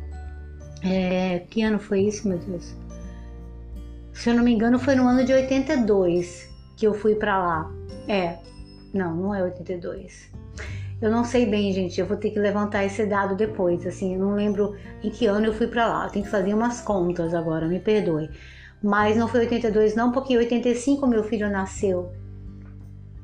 É, 0.82 1.40
que 1.50 1.62
ano 1.62 1.80
foi 1.80 2.00
isso, 2.00 2.30
meu 2.30 2.38
Deus? 2.38 2.79
Se 4.20 4.30
eu 4.30 4.36
não 4.36 4.44
me 4.44 4.52
engano, 4.52 4.78
foi 4.78 4.96
no 4.96 5.08
ano 5.08 5.24
de 5.24 5.32
82 5.32 6.50
que 6.76 6.86
eu 6.86 6.94
fui 6.94 7.16
para 7.16 7.40
lá. 7.40 7.72
É, 8.06 8.36
não, 8.94 9.16
não 9.16 9.34
é 9.34 9.42
82. 9.42 10.30
Eu 11.02 11.10
não 11.10 11.24
sei 11.24 11.46
bem, 11.46 11.72
gente. 11.72 12.02
Eu 12.02 12.06
vou 12.06 12.18
ter 12.18 12.32
que 12.32 12.38
levantar 12.38 12.84
esse 12.84 13.06
dado 13.06 13.34
depois. 13.34 13.88
Assim, 13.88 14.16
eu 14.16 14.20
não 14.20 14.36
lembro 14.36 14.76
em 15.02 15.10
que 15.10 15.26
ano 15.26 15.46
eu 15.46 15.54
fui 15.54 15.68
para 15.68 15.88
lá. 15.88 16.10
Tem 16.10 16.22
que 16.22 16.28
fazer 16.28 16.54
umas 16.54 16.82
contas 16.82 17.34
agora, 17.34 17.66
me 17.66 17.80
perdoe. 17.80 18.30
Mas 18.84 19.16
não 19.16 19.26
foi 19.26 19.40
82 19.40 19.96
não, 19.96 20.12
porque 20.12 20.34
em 20.34 20.38
85 20.38 21.08
meu 21.08 21.24
filho 21.24 21.50
nasceu. 21.50 22.12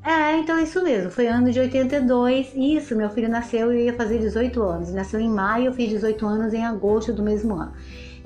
É, 0.02 0.38
então 0.38 0.58
isso 0.58 0.82
mesmo, 0.82 1.10
foi 1.10 1.26
ano 1.26 1.50
de 1.50 1.60
82. 1.60 2.54
Isso, 2.54 2.96
meu 2.96 3.10
filho 3.10 3.28
nasceu 3.28 3.70
e 3.70 3.80
eu 3.80 3.84
ia 3.84 3.92
fazer 3.92 4.18
18 4.18 4.62
anos. 4.62 4.94
Nasceu 4.94 5.20
em 5.20 5.28
maio, 5.28 5.66
eu 5.66 5.74
fiz 5.74 5.90
18 5.90 6.26
anos 6.26 6.54
em 6.54 6.64
agosto 6.64 7.12
do 7.12 7.22
mesmo 7.22 7.52
ano. 7.54 7.74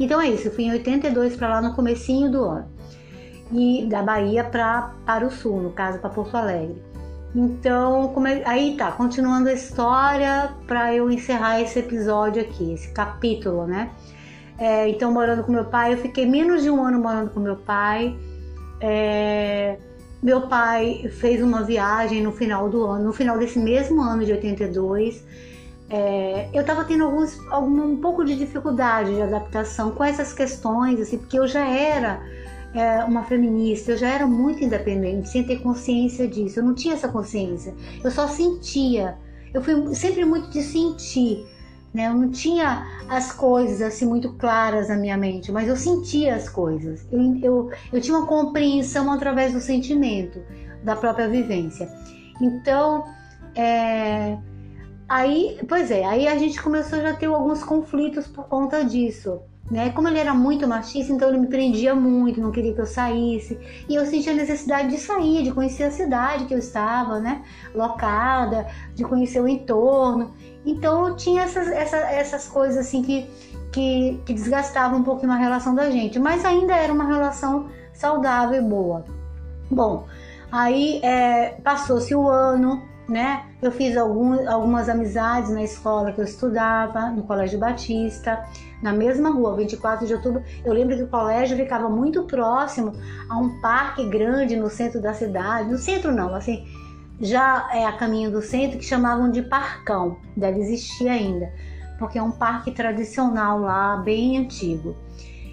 Então 0.01 0.19
é 0.19 0.31
isso, 0.31 0.49
eu 0.49 0.53
fui 0.53 0.65
em 0.65 0.73
82 0.73 1.37
para 1.37 1.49
lá 1.49 1.61
no 1.61 1.75
comecinho 1.75 2.31
do 2.33 2.43
ano. 2.43 2.67
E 3.53 3.85
da 3.87 4.03
Bahia 4.03 4.43
pra, 4.43 4.95
para 5.05 5.27
o 5.27 5.31
sul, 5.31 5.61
no 5.61 5.71
caso, 5.73 5.99
para 5.99 6.09
Porto 6.09 6.37
Alegre. 6.37 6.83
Então, 7.35 8.13
é, 8.27 8.43
aí 8.49 8.77
tá, 8.77 8.91
continuando 8.93 9.51
a 9.51 9.53
história 9.53 10.53
para 10.67 10.95
eu 10.95 11.11
encerrar 11.11 11.61
esse 11.61 11.79
episódio 11.79 12.41
aqui, 12.41 12.73
esse 12.73 12.89
capítulo, 12.93 13.67
né? 13.67 13.91
É, 14.59 14.89
então, 14.89 15.13
morando 15.13 15.45
com 15.45 15.53
meu 15.53 15.67
pai, 15.67 15.93
eu 15.93 15.99
fiquei 15.99 16.27
menos 16.27 16.63
de 16.63 16.71
um 16.71 16.83
ano 16.83 16.99
morando 16.99 17.31
com 17.31 17.41
meu 17.41 17.57
pai. 17.57 18.17
É, 18.81 19.79
meu 20.23 20.49
pai 20.49 21.11
fez 21.19 21.43
uma 21.43 21.63
viagem 21.63 22.23
no 22.23 22.33
final 22.33 22.71
do 22.71 22.85
ano, 22.85 23.05
no 23.05 23.13
final 23.13 23.39
desse 23.39 23.59
mesmo 23.59 24.01
ano 24.01 24.25
de 24.25 24.33
82. 24.33 25.23
É, 25.91 26.49
eu 26.53 26.61
estava 26.61 26.85
tendo 26.85 27.05
alguns, 27.05 27.37
algum, 27.51 27.83
um 27.83 27.97
pouco 27.97 28.25
de 28.25 28.37
dificuldade 28.37 29.13
de 29.13 29.23
adaptação 29.23 29.91
com 29.91 30.05
essas 30.05 30.33
questões, 30.33 31.01
assim, 31.01 31.19
porque 31.19 31.37
eu 31.37 31.49
já 31.49 31.67
era 31.67 32.23
é, 32.73 33.03
uma 33.03 33.25
feminista, 33.25 33.91
eu 33.91 33.97
já 33.97 34.09
era 34.09 34.25
muito 34.25 34.63
independente, 34.63 35.29
sem 35.29 35.43
ter 35.43 35.61
consciência 35.61 36.29
disso. 36.29 36.61
Eu 36.61 36.65
não 36.65 36.75
tinha 36.75 36.95
essa 36.95 37.09
consciência, 37.09 37.75
eu 38.05 38.11
só 38.11 38.29
sentia. 38.29 39.19
Eu 39.53 39.63
fui 39.63 39.93
sempre 39.97 40.25
muito 40.25 40.49
de 40.51 40.63
sentir. 40.63 41.45
Né? 41.93 42.07
Eu 42.07 42.15
não 42.15 42.31
tinha 42.31 42.87
as 43.09 43.33
coisas 43.33 43.83
assim 43.83 44.07
muito 44.07 44.33
claras 44.35 44.89
na 44.89 44.97
minha 44.97 45.17
mente, 45.17 45.51
mas 45.51 45.69
eu 45.69 45.75
sentia 45.75 46.37
as 46.37 46.49
coisas. 46.49 47.05
Eu, 47.11 47.37
eu, 47.43 47.71
eu 47.93 48.01
tinha 48.01 48.17
uma 48.17 48.29
compreensão 48.29 49.11
através 49.13 49.53
do 49.53 49.61
sentimento, 49.61 50.41
da 50.85 50.95
própria 50.95 51.29
vivência. 51.29 51.91
Então, 52.41 53.05
é, 53.57 54.39
aí, 55.11 55.59
pois 55.69 55.91
é, 55.91 56.05
aí 56.05 56.29
a 56.29 56.39
gente 56.39 56.63
começou 56.63 57.01
já 57.01 57.11
a 57.11 57.17
ter 57.17 57.27
alguns 57.27 57.65
conflitos 57.65 58.29
por 58.29 58.47
conta 58.47 58.85
disso. 58.85 59.43
Né? 59.69 59.91
Como 59.91 60.09
ele 60.09 60.19
era 60.19 60.33
muito 60.33 60.67
machista, 60.67 61.13
então 61.13 61.29
ele 61.29 61.39
me 61.39 61.47
prendia 61.49 61.95
muito, 61.95 62.41
não 62.41 62.51
queria 62.51 62.75
que 62.75 62.81
eu 62.81 62.87
saísse. 62.87 63.59
E 63.89 63.95
eu 63.95 64.07
sentia 64.07 64.33
a 64.33 64.37
necessidade 64.37 64.89
de 64.89 64.99
sair, 64.99 65.43
de 65.43 65.53
conhecer 65.53 65.85
a 65.85 65.91
cidade 65.91 66.45
que 66.45 66.55
eu 66.55 66.59
estava, 66.59 67.21
né? 67.21 67.43
Locada, 67.73 68.67
de 68.95 69.05
conhecer 69.05 69.41
o 69.41 69.47
entorno. 69.47 70.35
Então 70.67 71.09
eu 71.09 71.17
tinha 71.17 71.43
essas, 71.43 71.69
essas, 71.69 72.49
coisas 72.49 72.79
assim 72.79 73.03
que, 73.03 73.31
que, 73.71 74.21
que 74.27 74.33
desgastavam 74.33 75.01
um 75.01 75.05
pouquinho 75.05 75.33
a 75.33 75.37
relação 75.37 75.73
da 75.73 75.89
gente. 75.89 76.19
Mas 76.19 76.45
ainda 76.45 76.75
era 76.75 76.93
uma 76.93 77.07
relação 77.07 77.69
saudável 77.93 78.61
e 78.61 78.65
boa. 78.65 79.05
Bom, 79.71 80.07
aí 80.51 81.01
é, 81.05 81.61
passou-se 81.63 82.13
o 82.13 82.29
ano, 82.29 82.90
né? 83.11 83.45
Eu 83.61 83.71
fiz 83.73 83.97
algum, 83.97 84.49
algumas 84.49 84.89
amizades 84.89 85.51
na 85.51 85.63
escola 85.63 86.13
que 86.13 86.21
eu 86.21 86.25
estudava, 86.25 87.11
no 87.11 87.25
Colégio 87.25 87.59
Batista, 87.59 88.43
na 88.83 88.93
mesma 88.93 89.31
rua, 89.31 89.57
24 89.57 90.07
de 90.07 90.15
outubro. 90.15 90.43
Eu 90.65 90.73
lembro 90.73 90.97
que 90.97 91.03
o 91.03 91.09
colégio 91.09 91.57
ficava 91.57 91.89
muito 91.89 92.23
próximo 92.25 92.93
a 93.29 93.37
um 93.37 93.61
parque 93.61 94.09
grande 94.09 94.57
no 94.57 94.71
centro 94.71 95.01
da 95.03 95.13
cidade. 95.13 95.71
No 95.71 95.77
centro 95.77 96.13
não, 96.13 96.35
assim, 96.35 96.67
já 97.21 97.69
é 97.73 97.85
a 97.85 97.93
caminho 97.93 98.31
do 98.31 98.41
centro, 98.41 98.79
que 98.79 98.85
chamavam 98.85 99.31
de 99.31 99.43
Parcão. 99.43 100.17
Deve 100.37 100.61
existir 100.61 101.09
ainda, 101.09 101.53
porque 101.99 102.19
é 102.19 102.23
um 102.23 102.31
parque 102.31 102.71
tradicional 102.71 103.61
lá, 103.61 103.97
bem 103.97 104.39
antigo 104.39 104.97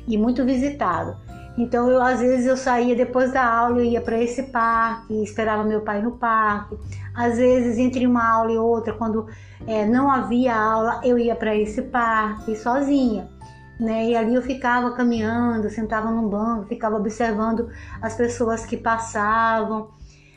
e 0.07 0.17
muito 0.17 0.45
visitado. 0.45 1.17
Então 1.57 1.89
eu 1.89 2.01
às 2.01 2.19
vezes 2.19 2.45
eu 2.45 2.55
saía 2.55 2.95
depois 2.95 3.33
da 3.33 3.43
aula, 3.43 3.79
eu 3.79 3.85
ia 3.85 3.99
para 3.99 4.21
esse 4.21 4.43
parque, 4.43 5.23
esperava 5.23 5.63
meu 5.63 5.81
pai 5.81 6.01
no 6.01 6.11
parque. 6.11 6.77
Às 7.17 7.38
vezes 7.38 7.79
entre 7.79 8.05
uma 8.05 8.24
aula 8.29 8.51
e 8.51 8.57
outra, 8.59 8.93
quando 8.93 9.25
é, 9.65 9.88
não 9.88 10.12
havia 10.12 10.55
aula, 10.55 11.01
eu 11.03 11.17
ia 11.17 11.36
para 11.36 11.55
esse 11.55 11.81
parque 11.81 12.55
sozinha. 12.55 13.27
Né? 13.79 14.09
E 14.09 14.15
ali 14.15 14.36
eu 14.36 14.41
ficava 14.43 14.91
caminhando, 14.91 15.67
sentava 15.67 16.12
num 16.12 16.29
banco, 16.29 16.67
ficava 16.67 16.95
observando 16.95 17.71
as 18.00 18.13
pessoas 18.13 18.67
que 18.67 18.77
passavam. 18.77 19.89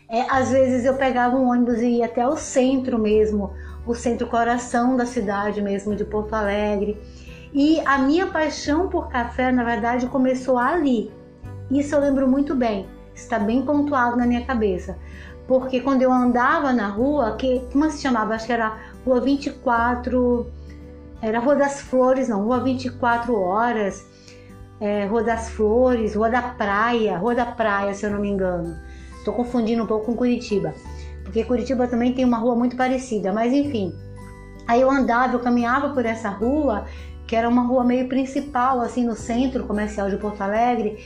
É, 0.08 0.22
às 0.30 0.50
vezes 0.50 0.86
eu 0.86 0.94
pegava 0.94 1.36
um 1.36 1.50
ônibus 1.50 1.80
e 1.80 1.98
ia 1.98 2.06
até 2.06 2.26
o 2.26 2.34
centro 2.34 2.98
mesmo, 2.98 3.52
o 3.86 3.94
centro 3.94 4.26
coração 4.26 4.96
da 4.96 5.04
cidade 5.04 5.60
mesmo 5.60 5.94
de 5.94 6.04
Porto 6.06 6.32
Alegre. 6.32 6.98
E 7.52 7.78
a 7.80 7.98
minha 7.98 8.26
paixão 8.26 8.88
por 8.88 9.08
café, 9.08 9.52
na 9.52 9.64
verdade, 9.64 10.06
começou 10.06 10.56
ali. 10.56 11.12
Isso 11.70 11.94
eu 11.94 12.00
lembro 12.00 12.26
muito 12.26 12.54
bem, 12.54 12.88
está 13.14 13.38
bem 13.38 13.60
pontuado 13.62 14.16
na 14.16 14.26
minha 14.26 14.46
cabeça. 14.46 14.96
Porque 15.50 15.80
quando 15.80 16.00
eu 16.02 16.12
andava 16.12 16.72
na 16.72 16.86
rua, 16.86 17.34
que 17.34 17.60
como 17.72 17.90
se 17.90 18.00
chamava? 18.00 18.34
Acho 18.34 18.46
que 18.46 18.52
era 18.52 18.78
Rua 19.04 19.20
24, 19.20 20.46
era 21.20 21.40
Rua 21.40 21.56
das 21.56 21.80
Flores, 21.80 22.28
não, 22.28 22.44
Rua 22.44 22.60
24 22.60 23.34
Horas, 23.34 24.06
é, 24.80 25.06
Rua 25.06 25.24
das 25.24 25.50
Flores, 25.50 26.14
Rua 26.14 26.30
da 26.30 26.40
Praia, 26.40 27.18
Rua 27.18 27.34
da 27.34 27.46
Praia, 27.46 27.92
se 27.94 28.06
eu 28.06 28.12
não 28.12 28.20
me 28.20 28.28
engano. 28.28 28.76
Estou 29.18 29.34
confundindo 29.34 29.82
um 29.82 29.88
pouco 29.88 30.06
com 30.06 30.14
Curitiba, 30.14 30.72
porque 31.24 31.42
Curitiba 31.42 31.88
também 31.88 32.14
tem 32.14 32.24
uma 32.24 32.38
rua 32.38 32.54
muito 32.54 32.76
parecida, 32.76 33.32
mas 33.32 33.52
enfim. 33.52 33.92
Aí 34.68 34.80
eu 34.80 34.88
andava, 34.88 35.34
eu 35.34 35.40
caminhava 35.40 35.88
por 35.92 36.06
essa 36.06 36.28
rua 36.28 36.84
que 37.26 37.34
era 37.34 37.48
uma 37.48 37.62
rua 37.62 37.82
meio 37.82 38.08
principal, 38.08 38.80
assim, 38.80 39.04
no 39.04 39.16
centro 39.16 39.64
comercial 39.64 40.08
de 40.08 40.16
Porto 40.16 40.42
Alegre, 40.42 40.96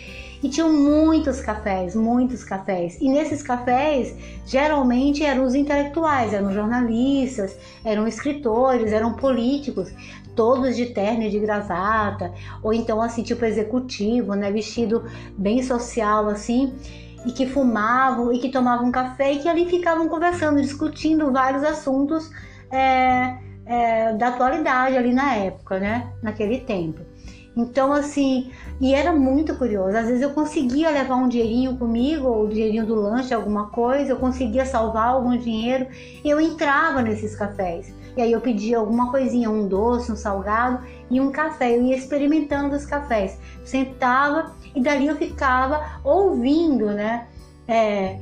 e 0.45 0.49
tinham 0.51 0.71
muitos 0.71 1.41
cafés, 1.41 1.97
muitos 1.97 2.45
cafés. 2.45 2.99
E 3.01 3.09
nesses 3.09 3.43
cafés, 3.43 4.15
geralmente 4.45 5.25
eram 5.25 5.43
os 5.43 5.55
intelectuais, 5.55 6.35
eram 6.35 6.53
jornalistas, 6.53 7.57
eram 7.83 8.07
escritores, 8.07 8.93
eram 8.93 9.15
políticos, 9.15 9.91
todos 10.37 10.77
de 10.77 10.85
terno 10.85 11.23
e 11.23 11.31
de 11.31 11.39
gravata, 11.39 12.31
ou 12.63 12.75
então 12.75 13.01
assim, 13.01 13.23
tipo 13.23 13.43
executivo, 13.43 14.35
né, 14.35 14.53
vestido 14.53 15.05
bem 15.39 15.63
social 15.63 16.29
assim, 16.29 16.75
e 17.25 17.33
que 17.33 17.47
fumavam 17.47 18.31
e 18.31 18.39
que 18.39 18.51
tomavam 18.51 18.93
café 18.93 19.33
e 19.33 19.39
que 19.39 19.49
ali 19.49 19.65
ficavam 19.65 20.11
conversando, 20.11 20.61
discutindo 20.61 21.33
vários 21.33 21.65
assuntos 21.65 22.31
é, 22.71 23.39
é, 23.65 24.13
da 24.13 24.29
atualidade 24.29 24.95
ali 24.95 25.15
na 25.15 25.37
época, 25.37 25.81
né? 25.81 26.13
Naquele 26.23 26.61
tempo. 26.61 27.14
Então, 27.57 27.93
assim, 27.93 28.51
e 28.81 28.93
era 28.95 29.13
muito 29.13 29.57
curioso. 29.57 29.97
Às 29.97 30.07
vezes 30.07 30.23
eu 30.23 30.31
conseguia 30.31 30.91
levar 30.91 31.15
um 31.15 31.29
dinheirinho 31.29 31.77
comigo, 31.77 32.27
ou 32.27 32.45
o 32.45 32.49
dinheirinho 32.49 32.85
do 32.85 32.95
lanche, 32.95 33.33
alguma 33.33 33.69
coisa, 33.69 34.13
eu 34.13 34.17
conseguia 34.17 34.67
salvar 34.67 35.09
algum 35.09 35.37
dinheiro, 35.37 35.87
eu 36.25 36.41
entrava 36.41 37.01
nesses 37.01 37.37
cafés. 37.37 37.95
E 38.17 38.23
aí 38.23 38.33
eu 38.33 38.41
pedia 38.41 38.79
alguma 38.79 39.11
coisinha, 39.11 39.51
um 39.51 39.67
doce, 39.67 40.11
um 40.11 40.17
salgado 40.17 40.85
e 41.11 41.21
um 41.21 41.31
café. 41.31 41.77
Eu 41.77 41.83
ia 41.83 41.97
experimentando 41.97 42.75
os 42.75 42.87
cafés. 42.87 43.39
Sentava 43.65 44.53
e 44.75 44.81
dali 44.81 45.07
eu 45.07 45.17
ficava 45.17 46.01
ouvindo, 46.05 46.87
né? 46.87 47.27
É, 47.67 48.19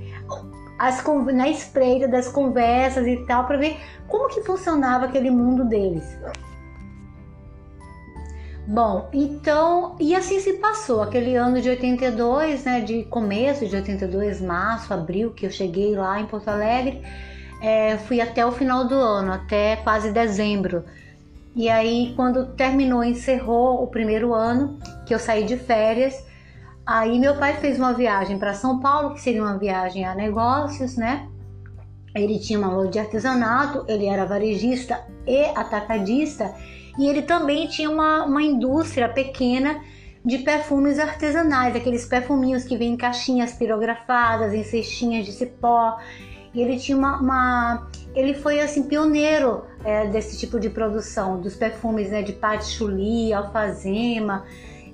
as, 0.78 1.04
na 1.34 1.48
espreita 1.48 2.08
das 2.08 2.28
conversas 2.28 3.06
e 3.06 3.16
tal, 3.26 3.46
para 3.46 3.56
ver 3.56 3.76
como 4.08 4.28
que 4.28 4.42
funcionava 4.42 5.06
aquele 5.06 5.30
mundo 5.30 5.64
deles. 5.64 6.04
Bom, 8.66 9.08
então, 9.12 9.96
e 9.98 10.14
assim 10.14 10.38
se 10.38 10.54
passou, 10.54 11.02
aquele 11.02 11.34
ano 11.34 11.60
de 11.60 11.68
82, 11.68 12.64
né, 12.64 12.80
de 12.80 13.02
começo 13.04 13.66
de 13.66 13.74
82, 13.74 14.40
março, 14.40 14.94
abril, 14.94 15.32
que 15.32 15.46
eu 15.46 15.50
cheguei 15.50 15.96
lá 15.96 16.20
em 16.20 16.26
Porto 16.26 16.48
Alegre, 16.48 17.02
é, 17.60 17.98
fui 17.98 18.20
até 18.20 18.46
o 18.46 18.52
final 18.52 18.86
do 18.86 18.94
ano, 18.94 19.32
até 19.32 19.76
quase 19.76 20.12
dezembro. 20.12 20.84
E 21.56 21.68
aí, 21.68 22.12
quando 22.14 22.46
terminou, 22.46 23.02
encerrou 23.02 23.82
o 23.82 23.88
primeiro 23.88 24.32
ano, 24.32 24.78
que 25.06 25.14
eu 25.14 25.18
saí 25.18 25.44
de 25.44 25.56
férias, 25.56 26.24
Aí 26.84 27.18
meu 27.18 27.36
pai 27.36 27.54
fez 27.58 27.78
uma 27.78 27.92
viagem 27.92 28.38
para 28.38 28.54
São 28.54 28.80
Paulo, 28.80 29.14
que 29.14 29.20
seria 29.20 29.42
uma 29.42 29.56
viagem 29.56 30.04
a 30.04 30.14
negócios, 30.14 30.96
né? 30.96 31.28
Ele 32.14 32.38
tinha 32.38 32.58
uma 32.58 32.68
loja 32.68 32.90
de 32.90 32.98
artesanato, 32.98 33.84
ele 33.88 34.06
era 34.06 34.26
varejista 34.26 35.00
e 35.26 35.44
atacadista, 35.56 36.52
e 36.98 37.06
ele 37.06 37.22
também 37.22 37.66
tinha 37.66 37.90
uma, 37.90 38.24
uma 38.24 38.42
indústria 38.42 39.08
pequena 39.08 39.82
de 40.24 40.38
perfumes 40.38 40.98
artesanais, 40.98 41.74
aqueles 41.74 42.06
perfuminhos 42.06 42.64
que 42.64 42.76
vêm 42.76 42.92
em 42.92 42.96
caixinhas 42.96 43.52
pirografadas, 43.52 44.54
em 44.54 44.62
cestinhas 44.62 45.26
de 45.26 45.32
cipó. 45.32 45.98
E 46.54 46.60
ele 46.60 46.78
tinha 46.78 46.96
uma, 46.96 47.18
uma 47.18 47.88
ele 48.14 48.34
foi 48.34 48.60
assim 48.60 48.82
pioneiro 48.84 49.64
é, 49.84 50.06
desse 50.06 50.38
tipo 50.38 50.60
de 50.60 50.68
produção, 50.68 51.40
dos 51.40 51.56
perfumes 51.56 52.10
né, 52.10 52.22
de 52.22 52.34
patchouli, 52.34 53.32
alfazema, 53.32 54.44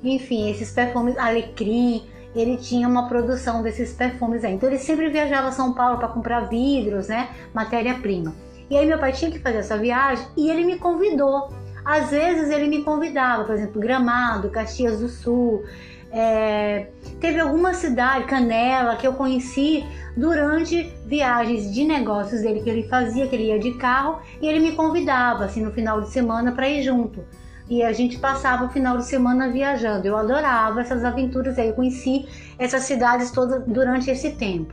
enfim, 0.02 0.50
esses 0.50 0.71
perfumes, 0.71 1.19
alecrim, 1.19 2.05
ele 2.35 2.57
tinha 2.57 2.87
uma 2.87 3.09
produção 3.09 3.62
desses 3.62 3.93
perfumes 3.93 4.45
aí. 4.45 4.55
Então 4.55 4.69
ele 4.69 4.78
sempre 4.78 5.09
viajava 5.09 5.49
a 5.49 5.52
São 5.52 5.73
Paulo 5.75 5.99
para 5.99 6.09
comprar 6.09 6.49
vidros, 6.49 7.09
né, 7.09 7.31
matéria-prima. 7.52 8.35
E 8.71 8.76
aí 8.76 8.87
meu 8.87 8.99
pai 8.99 9.12
tinha 9.12 9.31
que 9.31 9.38
fazer 9.38 9.59
essa 9.59 9.76
viagem 9.76 10.26
e 10.37 10.49
ele 10.49 10.64
me 10.64 10.78
convidou. 10.78 11.49
Às 11.97 12.11
vezes 12.11 12.50
ele 12.50 12.66
me 12.68 12.85
convidava, 12.85 13.45
por 13.45 13.54
exemplo, 13.54 13.80
Gramado, 13.80 14.50
Caxias 14.50 15.00
do 15.00 15.09
Sul, 15.09 15.64
É, 16.11 16.87
teve 17.21 17.38
alguma 17.38 17.75
cidade, 17.75 18.25
Canela, 18.25 18.97
que 18.97 19.07
eu 19.07 19.12
conheci 19.12 19.85
durante 20.16 20.90
viagens 21.04 21.71
de 21.71 21.85
negócios 21.85 22.40
dele 22.40 22.61
que 22.62 22.71
ele 22.71 22.88
fazia, 22.88 23.26
que 23.28 23.37
ele 23.37 23.49
ia 23.49 23.59
de 23.59 23.75
carro, 23.75 24.12
e 24.40 24.47
ele 24.49 24.59
me 24.59 24.73
convidava 24.73 25.45
assim 25.45 25.62
no 25.62 25.71
final 25.71 26.00
de 26.00 26.09
semana 26.09 26.50
para 26.52 26.66
ir 26.66 26.83
junto. 26.83 27.23
E 27.68 27.83
a 27.83 27.92
gente 27.92 28.18
passava 28.18 28.64
o 28.64 28.71
final 28.71 28.97
de 28.97 29.04
semana 29.04 29.50
viajando. 29.50 30.07
Eu 30.07 30.16
adorava 30.16 30.80
essas 30.80 31.04
aventuras 31.04 31.59
aí. 31.59 31.68
Eu 31.68 31.75
conheci 31.75 32.26
essas 32.59 32.85
cidades 32.85 33.30
todas 33.30 33.62
durante 33.66 34.11
esse 34.11 34.30
tempo. 34.30 34.73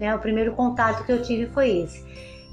Né? 0.00 0.12
O 0.12 0.18
primeiro 0.18 0.52
contato 0.54 1.04
que 1.06 1.12
eu 1.12 1.22
tive 1.22 1.46
foi 1.54 1.68
esse. 1.82 2.04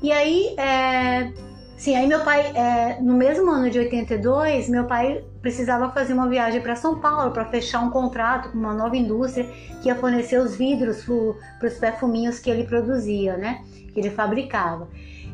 E 0.03 0.11
aí, 0.11 0.53
é, 0.59 1.33
sim, 1.81 1.95
aí 1.95 2.05
meu 2.05 2.23
pai, 2.23 2.51
é, 2.55 3.01
no 3.01 3.15
mesmo 3.15 3.49
ano 3.49 3.67
de 3.67 3.79
82, 3.79 4.69
meu 4.69 4.85
pai 4.85 5.23
precisava 5.41 5.89
fazer 5.89 6.13
uma 6.13 6.29
viagem 6.29 6.61
para 6.61 6.75
São 6.75 6.99
Paulo 6.99 7.31
para 7.31 7.45
fechar 7.45 7.79
um 7.79 7.89
contrato 7.89 8.51
com 8.51 8.57
uma 8.59 8.73
nova 8.73 8.95
indústria 8.95 9.49
que 9.81 9.87
ia 9.87 9.95
fornecer 9.95 10.39
os 10.39 10.55
vidros 10.55 11.03
para 11.03 11.67
os 11.67 11.73
perfuminhos 11.79 12.37
que 12.37 12.51
ele 12.51 12.65
produzia, 12.65 13.35
né? 13.35 13.63
Que 13.91 13.99
ele 13.99 14.11
fabricava. 14.11 14.87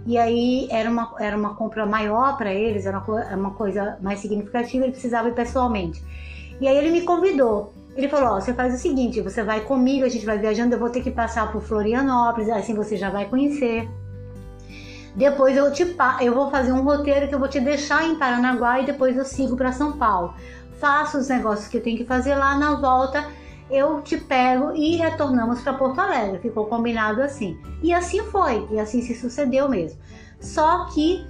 E 0.05 0.17
aí 0.17 0.69
era 0.71 0.89
uma, 0.89 1.13
era 1.19 1.35
uma 1.35 1.53
compra 1.53 1.85
maior 1.85 2.37
para 2.37 2.53
eles, 2.53 2.85
era 2.85 2.99
uma, 2.99 3.35
uma 3.35 3.51
coisa 3.51 3.97
mais 4.01 4.19
significativa, 4.19 4.85
ele 4.85 4.93
precisava 4.93 5.27
ir 5.27 5.33
pessoalmente. 5.33 6.01
E 6.61 6.67
aí 6.67 6.77
ele 6.77 6.91
me 6.91 7.01
convidou. 7.01 7.73
Ele 7.93 8.07
falou: 8.07 8.37
Ó, 8.37 8.39
você 8.39 8.53
faz 8.53 8.73
o 8.73 8.77
seguinte, 8.77 9.19
você 9.19 9.43
vai 9.43 9.65
comigo, 9.65 10.05
a 10.05 10.09
gente 10.09 10.25
vai 10.25 10.37
viajando, 10.37 10.73
eu 10.73 10.79
vou 10.79 10.89
ter 10.89 11.01
que 11.01 11.11
passar 11.11 11.51
por 11.51 11.61
Florianópolis, 11.61 12.47
assim 12.47 12.73
você 12.73 12.95
já 12.95 13.09
vai 13.09 13.25
conhecer. 13.25 13.89
Depois 15.17 15.57
eu 15.57 15.73
te 15.73 15.95
eu 16.21 16.35
vou 16.35 16.51
fazer 16.51 16.71
um 16.71 16.83
roteiro 16.83 17.27
que 17.27 17.33
eu 17.33 17.39
vou 17.39 17.47
te 17.47 17.59
deixar 17.59 18.05
em 18.05 18.19
Paranaguá 18.19 18.79
e 18.79 18.85
depois 18.85 19.17
eu 19.17 19.25
sigo 19.25 19.57
para 19.57 19.71
São 19.71 19.93
Paulo. 19.93 20.35
Faço 20.79 21.17
os 21.17 21.27
negócios 21.27 21.67
que 21.67 21.77
eu 21.77 21.81
tenho 21.81 21.97
que 21.97 22.05
fazer 22.05 22.35
lá 22.35 22.55
na 22.55 22.75
volta, 22.75 23.25
eu 23.67 23.99
te 24.03 24.15
pego 24.15 24.75
e 24.75 24.95
retornamos 24.95 25.59
para 25.63 25.73
Porto 25.73 25.99
Alegre. 25.99 26.37
Ficou 26.37 26.67
combinado 26.67 27.23
assim. 27.23 27.59
E 27.81 27.91
assim 27.91 28.21
foi, 28.25 28.67
e 28.69 28.79
assim 28.79 29.01
se 29.01 29.15
sucedeu 29.15 29.67
mesmo. 29.67 29.99
Só 30.39 30.85
que 30.93 31.25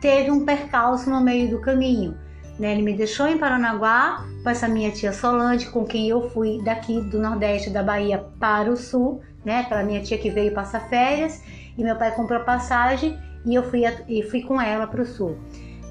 teve 0.00 0.32
um 0.32 0.44
percalço 0.44 1.08
no 1.08 1.20
meio 1.20 1.48
do 1.48 1.60
caminho. 1.60 2.18
Né? 2.58 2.72
Ele 2.72 2.82
me 2.82 2.92
deixou 2.92 3.28
em 3.28 3.38
Paranaguá 3.38 4.26
com 4.42 4.50
essa 4.50 4.66
minha 4.66 4.90
tia 4.90 5.12
Solange, 5.12 5.66
com 5.66 5.84
quem 5.84 6.08
eu 6.08 6.28
fui 6.30 6.60
daqui 6.64 7.00
do 7.02 7.20
Nordeste 7.20 7.70
da 7.70 7.84
Bahia 7.84 8.18
para 8.40 8.68
o 8.68 8.76
Sul, 8.76 9.20
né? 9.44 9.62
Para 9.68 9.84
minha 9.84 10.02
tia 10.02 10.18
que 10.18 10.28
veio 10.28 10.52
passar 10.52 10.80
férias. 10.88 11.40
E 11.78 11.84
meu 11.84 11.94
pai 11.94 12.10
comprou 12.16 12.40
passagem 12.40 13.16
e 13.48 13.54
eu 13.54 13.62
fui, 13.62 13.82
e 14.06 14.22
fui 14.22 14.42
com 14.42 14.60
ela 14.60 14.86
para 14.86 15.00
o 15.00 15.06
sul. 15.06 15.36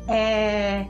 É, 0.08 0.86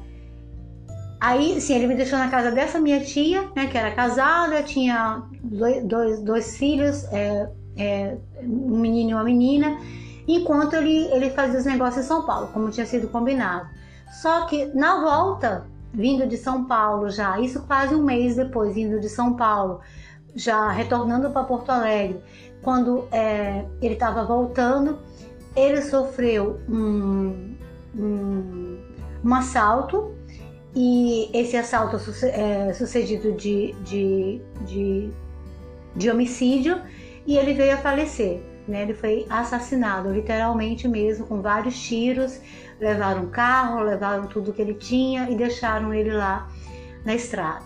aí, 1.20 1.60
sim, 1.62 1.76
ele 1.76 1.88
me 1.88 1.96
deixou 1.96 2.20
na 2.20 2.30
casa 2.30 2.52
dessa 2.52 2.78
minha 2.78 3.00
tia, 3.00 3.50
né, 3.56 3.68
que 3.68 3.78
era 3.78 3.92
casada, 3.92 4.62
tinha 4.62 5.24
dois, 5.42 5.84
dois, 5.86 6.20
dois 6.22 6.58
filhos, 6.58 7.06
é, 7.06 7.50
é, 7.78 8.18
um 8.44 8.78
menino 8.78 9.12
e 9.12 9.14
uma 9.14 9.24
menina, 9.24 9.78
enquanto 10.28 10.76
ele, 10.76 11.06
ele 11.14 11.30
fazia 11.30 11.58
os 11.58 11.66
negócios 11.66 12.04
em 12.04 12.08
São 12.08 12.26
Paulo, 12.26 12.50
como 12.54 12.70
tinha 12.70 12.86
sido 12.86 13.08
combinado. 13.08 13.68
Só 14.12 14.46
que 14.46 14.66
na 14.74 15.02
volta, 15.02 15.66
vindo 15.94 16.28
de 16.28 16.36
São 16.36 16.66
Paulo 16.66 17.10
já, 17.10 17.40
isso 17.40 17.64
quase 17.64 17.96
um 17.96 18.04
mês 18.04 18.36
depois, 18.36 18.76
vindo 18.76 19.00
de 19.00 19.08
São 19.08 19.36
Paulo, 19.36 19.80
já 20.36 20.70
retornando 20.70 21.30
para 21.30 21.44
Porto 21.46 21.70
Alegre, 21.70 22.22
quando 22.62 23.08
é, 23.12 23.64
ele 23.82 23.94
estava 23.94 24.24
voltando, 24.26 25.00
ele 25.58 25.82
sofreu 25.82 26.62
um, 26.70 27.56
um, 27.98 28.78
um 29.26 29.34
assalto 29.34 30.16
e 30.76 31.32
esse 31.34 31.58
assalto 31.58 31.98
é 32.26 32.72
sucedido 32.74 33.34
de, 33.34 33.74
de, 33.84 34.40
de, 34.62 35.10
de, 35.96 36.12
homicídio 36.12 36.80
e 37.26 37.36
ele 37.36 37.54
veio 37.54 37.74
a 37.74 37.78
falecer. 37.78 38.40
Né? 38.68 38.84
Ele 38.84 38.94
foi 38.94 39.26
assassinado, 39.30 40.12
literalmente 40.12 40.88
mesmo, 40.88 41.26
com 41.26 41.42
vários 41.42 41.80
tiros. 41.80 42.40
Levaram 42.80 43.24
o 43.24 43.28
carro, 43.30 43.82
levaram 43.82 44.28
tudo 44.28 44.54
que 44.54 44.62
ele 44.62 44.76
tinha 44.76 45.28
e 45.32 45.36
deixaram 45.36 45.92
ele 45.92 46.12
lá 46.12 46.48
na 47.04 47.16
estrada. 47.16 47.66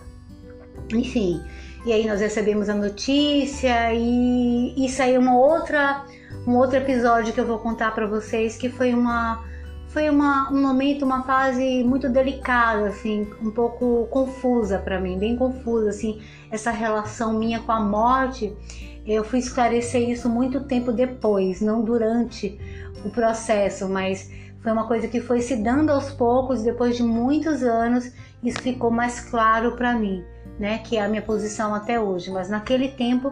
Enfim, 0.94 1.42
e 1.84 1.92
aí 1.92 2.06
nós 2.06 2.20
recebemos 2.20 2.70
a 2.70 2.74
notícia 2.74 3.92
e 3.92 4.86
aí 4.98 5.14
é 5.14 5.18
uma 5.18 5.36
outra 5.36 6.06
um 6.46 6.56
outro 6.56 6.76
episódio 6.76 7.32
que 7.32 7.40
eu 7.40 7.46
vou 7.46 7.58
contar 7.58 7.94
para 7.94 8.06
vocês 8.06 8.56
que 8.56 8.68
foi 8.68 8.92
uma 8.92 9.44
foi 9.92 10.08
uma, 10.08 10.50
um 10.50 10.62
momento, 10.62 11.04
uma 11.04 11.22
fase 11.22 11.84
muito 11.84 12.08
delicada, 12.08 12.88
assim, 12.88 13.30
um 13.42 13.50
pouco 13.50 14.06
confusa 14.10 14.78
para 14.78 14.98
mim, 14.98 15.18
bem 15.18 15.36
confusa, 15.36 15.90
assim, 15.90 16.22
essa 16.50 16.70
relação 16.70 17.34
minha 17.34 17.60
com 17.60 17.72
a 17.72 17.80
morte. 17.80 18.56
Eu 19.04 19.22
fui 19.22 19.38
esclarecer 19.38 20.08
isso 20.08 20.30
muito 20.30 20.60
tempo 20.64 20.92
depois, 20.92 21.60
não 21.60 21.84
durante 21.84 22.58
o 23.04 23.10
processo, 23.10 23.86
mas 23.86 24.30
foi 24.62 24.72
uma 24.72 24.86
coisa 24.86 25.08
que 25.08 25.20
foi 25.20 25.42
se 25.42 25.56
dando 25.56 25.90
aos 25.90 26.10
poucos, 26.10 26.62
depois 26.62 26.96
de 26.96 27.02
muitos 27.02 27.62
anos, 27.62 28.10
isso 28.42 28.62
ficou 28.62 28.90
mais 28.90 29.20
claro 29.20 29.72
para 29.72 29.94
mim, 29.94 30.24
né, 30.58 30.78
que 30.78 30.96
é 30.96 31.04
a 31.04 31.08
minha 31.08 31.20
posição 31.20 31.74
até 31.74 32.00
hoje. 32.00 32.30
Mas 32.30 32.48
naquele 32.48 32.88
tempo 32.88 33.30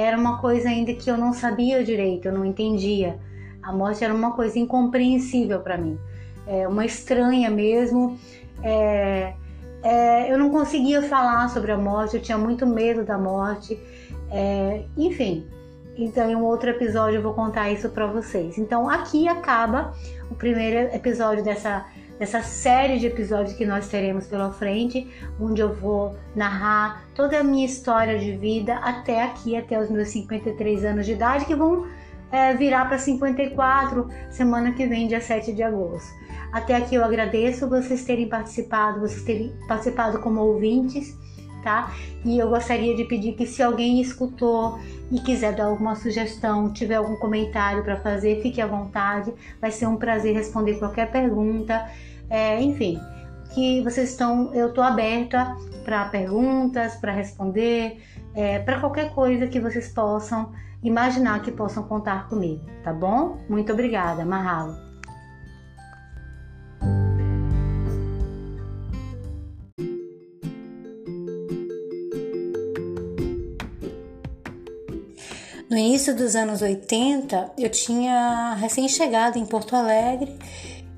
era 0.00 0.16
uma 0.16 0.38
coisa 0.38 0.68
ainda 0.68 0.92
que 0.94 1.10
eu 1.10 1.16
não 1.16 1.32
sabia 1.32 1.84
direito, 1.84 2.26
eu 2.26 2.32
não 2.32 2.44
entendia. 2.44 3.18
A 3.62 3.72
morte 3.72 4.02
era 4.02 4.14
uma 4.14 4.32
coisa 4.32 4.58
incompreensível 4.58 5.60
para 5.60 5.76
mim, 5.76 5.98
é 6.46 6.66
uma 6.66 6.84
estranha 6.84 7.50
mesmo. 7.50 8.18
É, 8.62 9.34
é, 9.82 10.32
eu 10.32 10.38
não 10.38 10.50
conseguia 10.50 11.02
falar 11.02 11.48
sobre 11.50 11.72
a 11.72 11.78
morte, 11.78 12.16
eu 12.16 12.22
tinha 12.22 12.38
muito 12.38 12.66
medo 12.66 13.04
da 13.04 13.18
morte. 13.18 13.78
É, 14.30 14.84
enfim, 14.96 15.46
então 15.96 16.30
em 16.30 16.36
um 16.36 16.44
outro 16.44 16.70
episódio 16.70 17.18
eu 17.18 17.22
vou 17.22 17.34
contar 17.34 17.70
isso 17.70 17.88
para 17.90 18.06
vocês. 18.06 18.58
Então 18.58 18.88
aqui 18.88 19.28
acaba 19.28 19.92
o 20.30 20.34
primeiro 20.34 20.94
episódio 20.94 21.44
dessa 21.44 21.86
dessa 22.20 22.42
série 22.42 22.98
de 22.98 23.06
episódios 23.06 23.56
que 23.56 23.64
nós 23.64 23.88
teremos 23.88 24.26
pela 24.26 24.52
frente, 24.52 25.08
onde 25.40 25.62
eu 25.62 25.72
vou 25.72 26.14
narrar 26.36 27.02
toda 27.14 27.40
a 27.40 27.42
minha 27.42 27.64
história 27.64 28.18
de 28.18 28.36
vida 28.36 28.74
até 28.76 29.22
aqui, 29.22 29.56
até 29.56 29.80
os 29.80 29.88
meus 29.88 30.08
53 30.10 30.84
anos 30.84 31.06
de 31.06 31.12
idade, 31.12 31.46
que 31.46 31.54
vão 31.54 31.86
é, 32.30 32.52
virar 32.52 32.84
para 32.84 32.98
54 32.98 34.06
semana 34.28 34.72
que 34.72 34.86
vem, 34.86 35.08
dia 35.08 35.22
7 35.22 35.54
de 35.54 35.62
agosto. 35.62 36.10
Até 36.52 36.76
aqui 36.76 36.94
eu 36.94 37.02
agradeço 37.02 37.66
vocês 37.66 38.04
terem 38.04 38.28
participado, 38.28 39.00
vocês 39.00 39.22
terem 39.22 39.54
participado 39.66 40.18
como 40.18 40.42
ouvintes 40.42 41.18
tá? 41.62 41.94
E 42.24 42.38
eu 42.38 42.48
gostaria 42.48 42.94
de 42.96 43.04
pedir 43.04 43.32
que 43.32 43.46
se 43.46 43.62
alguém 43.62 44.00
escutou 44.00 44.78
e 45.10 45.20
quiser 45.20 45.54
dar 45.54 45.66
alguma 45.66 45.94
sugestão, 45.94 46.72
tiver 46.72 46.96
algum 46.96 47.16
comentário 47.16 47.82
para 47.82 47.96
fazer, 47.96 48.42
fique 48.42 48.60
à 48.60 48.66
vontade. 48.66 49.32
Vai 49.60 49.70
ser 49.70 49.86
um 49.86 49.96
prazer 49.96 50.34
responder 50.34 50.74
qualquer 50.74 51.10
pergunta. 51.10 51.88
É, 52.30 52.62
enfim, 52.62 53.00
que 53.52 53.82
vocês 53.82 54.10
estão, 54.10 54.54
eu 54.54 54.68
estou 54.68 54.84
aberta 54.84 55.56
para 55.84 56.04
perguntas, 56.06 56.94
para 56.96 57.12
responder, 57.12 58.00
é, 58.34 58.60
para 58.60 58.78
qualquer 58.78 59.12
coisa 59.12 59.48
que 59.48 59.58
vocês 59.58 59.88
possam 59.88 60.52
imaginar 60.82 61.42
que 61.42 61.50
possam 61.50 61.82
contar 61.82 62.28
comigo, 62.28 62.64
tá 62.82 62.92
bom? 62.92 63.38
Muito 63.48 63.72
obrigada, 63.72 64.24
Mahalo. 64.24 64.90
No 75.68 75.76
início 75.76 76.16
dos 76.16 76.34
anos 76.34 76.62
80, 76.62 77.52
eu 77.56 77.70
tinha 77.70 78.54
recém-chegado 78.54 79.38
em 79.38 79.46
Porto 79.46 79.76
Alegre 79.76 80.36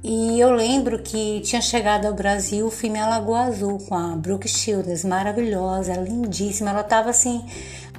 e 0.04 0.40
eu 0.40 0.50
lembro 0.50 0.98
que 0.98 1.40
tinha 1.40 1.62
chegado 1.62 2.06
ao 2.06 2.12
Brasil 2.12 2.66
o 2.66 2.70
filme 2.70 2.98
A 2.98 3.08
Lagoa 3.08 3.42
Azul 3.42 3.78
com 3.78 3.94
a 3.94 4.16
Brooke 4.16 4.48
Shields, 4.48 5.04
maravilhosa, 5.04 5.94
lindíssima. 5.94 6.70
Ela 6.70 6.80
estava 6.80 7.10
assim 7.10 7.44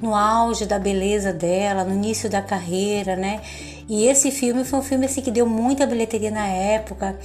no 0.02 0.14
auge 0.14 0.66
da 0.66 0.78
beleza 0.78 1.32
dela, 1.32 1.82
no 1.82 1.94
início 1.94 2.28
da 2.28 2.42
carreira, 2.42 3.16
né? 3.16 3.40
E 3.88 4.06
esse 4.06 4.30
filme 4.30 4.64
foi 4.64 4.80
um 4.80 4.82
filme 4.82 5.06
assim 5.06 5.22
que 5.22 5.30
deu 5.30 5.46
muita 5.46 5.86
bilheteria 5.86 6.30
na 6.30 6.46
época. 6.46 7.18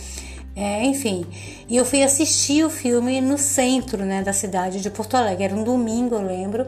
É, 0.56 0.86
enfim, 0.86 1.26
e 1.68 1.76
eu 1.76 1.86
fui 1.86 2.02
assistir 2.02 2.64
o 2.66 2.70
filme 2.70 3.20
no 3.22 3.38
centro 3.38 4.04
né, 4.06 4.24
da 4.24 4.34
cidade 4.34 4.82
de 4.82 4.90
Porto 4.90 5.16
Alegre. 5.16 5.44
Era 5.44 5.56
um 5.56 5.64
domingo, 5.64 6.16
eu 6.16 6.22
lembro 6.22 6.68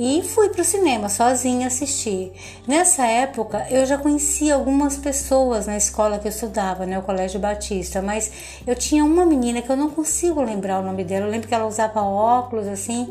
e 0.00 0.22
fui 0.22 0.48
para 0.48 0.62
o 0.62 0.64
cinema 0.64 1.08
sozinha 1.08 1.66
assistir. 1.66 2.30
Nessa 2.68 3.04
época 3.04 3.66
eu 3.68 3.84
já 3.84 3.98
conhecia 3.98 4.54
algumas 4.54 4.96
pessoas 4.96 5.66
na 5.66 5.76
escola 5.76 6.20
que 6.20 6.28
eu 6.28 6.30
estudava, 6.30 6.86
né, 6.86 6.96
o 6.96 7.02
Colégio 7.02 7.40
Batista, 7.40 8.00
mas 8.00 8.30
eu 8.64 8.76
tinha 8.76 9.04
uma 9.04 9.26
menina 9.26 9.60
que 9.60 9.68
eu 9.68 9.76
não 9.76 9.90
consigo 9.90 10.40
lembrar 10.40 10.78
o 10.78 10.84
nome 10.84 11.02
dela. 11.02 11.26
Eu 11.26 11.30
lembro 11.32 11.48
que 11.48 11.54
ela 11.54 11.66
usava 11.66 12.00
óculos 12.00 12.68
assim 12.68 13.08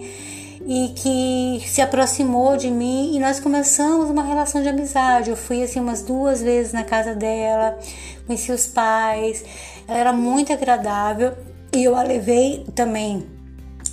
e 0.65 0.93
que 0.95 1.67
se 1.67 1.81
aproximou 1.81 2.55
de 2.55 2.71
mim 2.71 3.13
e 3.13 3.19
nós 3.19 3.37
começamos 3.37 4.09
uma 4.09 4.23
relação 4.23 4.63
de 4.63 4.69
amizade. 4.69 5.29
Eu 5.29 5.35
fui 5.35 5.61
assim 5.61 5.81
umas 5.81 6.01
duas 6.01 6.41
vezes 6.41 6.71
na 6.71 6.85
casa 6.85 7.13
dela, 7.13 7.77
conheci 8.25 8.49
os 8.49 8.65
pais, 8.65 9.43
ela 9.89 9.97
era 9.97 10.13
muito 10.13 10.53
agradável 10.53 11.33
e 11.73 11.83
eu 11.83 11.97
a 11.97 12.01
levei 12.01 12.65
também 12.73 13.27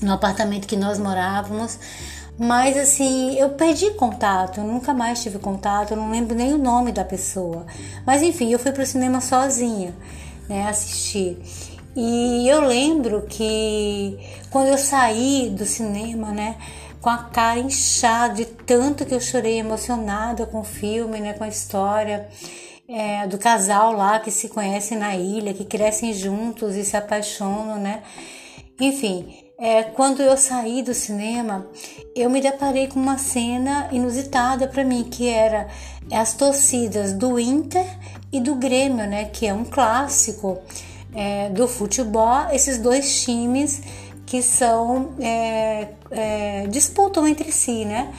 no 0.00 0.12
apartamento 0.12 0.68
que 0.68 0.76
nós 0.76 0.96
morávamos. 0.96 1.76
Mas 2.38 2.76
assim, 2.76 3.36
eu 3.38 3.50
perdi 3.50 3.90
contato, 3.92 4.58
eu 4.58 4.64
nunca 4.64 4.92
mais 4.92 5.22
tive 5.22 5.38
contato, 5.38 5.92
eu 5.92 5.96
não 5.96 6.10
lembro 6.10 6.34
nem 6.34 6.52
o 6.52 6.58
nome 6.58 6.90
da 6.90 7.04
pessoa. 7.04 7.64
Mas 8.04 8.22
enfim, 8.22 8.52
eu 8.52 8.58
fui 8.58 8.72
pro 8.72 8.84
cinema 8.84 9.20
sozinha, 9.20 9.94
né, 10.48 10.68
assistir. 10.68 11.38
E 11.94 12.48
eu 12.48 12.60
lembro 12.60 13.22
que 13.22 14.18
quando 14.50 14.66
eu 14.66 14.78
saí 14.78 15.48
do 15.50 15.64
cinema, 15.64 16.32
né, 16.32 16.56
com 17.00 17.08
a 17.08 17.18
cara 17.18 17.60
inchada 17.60 18.34
de 18.34 18.44
tanto 18.46 19.06
que 19.06 19.14
eu 19.14 19.20
chorei 19.20 19.58
emocionada 19.58 20.44
com 20.44 20.60
o 20.60 20.64
filme, 20.64 21.20
né, 21.20 21.34
com 21.34 21.44
a 21.44 21.48
história 21.48 22.28
é, 22.88 23.26
do 23.28 23.38
casal 23.38 23.92
lá 23.92 24.18
que 24.18 24.30
se 24.30 24.48
conhecem 24.48 24.98
na 24.98 25.14
ilha, 25.14 25.54
que 25.54 25.64
crescem 25.64 26.12
juntos 26.12 26.74
e 26.74 26.84
se 26.84 26.96
apaixonam, 26.96 27.78
né? 27.78 28.02
Enfim, 28.80 29.43
é, 29.58 29.84
quando 29.84 30.20
eu 30.20 30.36
saí 30.36 30.82
do 30.82 30.92
cinema, 30.92 31.66
eu 32.14 32.28
me 32.28 32.40
deparei 32.40 32.88
com 32.88 32.98
uma 32.98 33.18
cena 33.18 33.88
inusitada 33.92 34.66
para 34.66 34.82
mim, 34.84 35.04
que 35.04 35.28
era 35.28 35.68
as 36.12 36.34
torcidas 36.34 37.12
do 37.12 37.38
Inter 37.38 37.86
e 38.32 38.40
do 38.40 38.56
Grêmio, 38.56 39.06
né? 39.06 39.26
Que 39.26 39.46
é 39.46 39.54
um 39.54 39.64
clássico 39.64 40.58
é, 41.14 41.48
do 41.50 41.68
futebol. 41.68 42.48
Esses 42.52 42.78
dois 42.78 43.22
times 43.22 43.80
que 44.26 44.42
são 44.42 45.14
é, 45.20 45.88
é 46.10 46.66
disputam 46.66 47.26
entre 47.26 47.52
si, 47.52 47.84
né? 47.84 48.12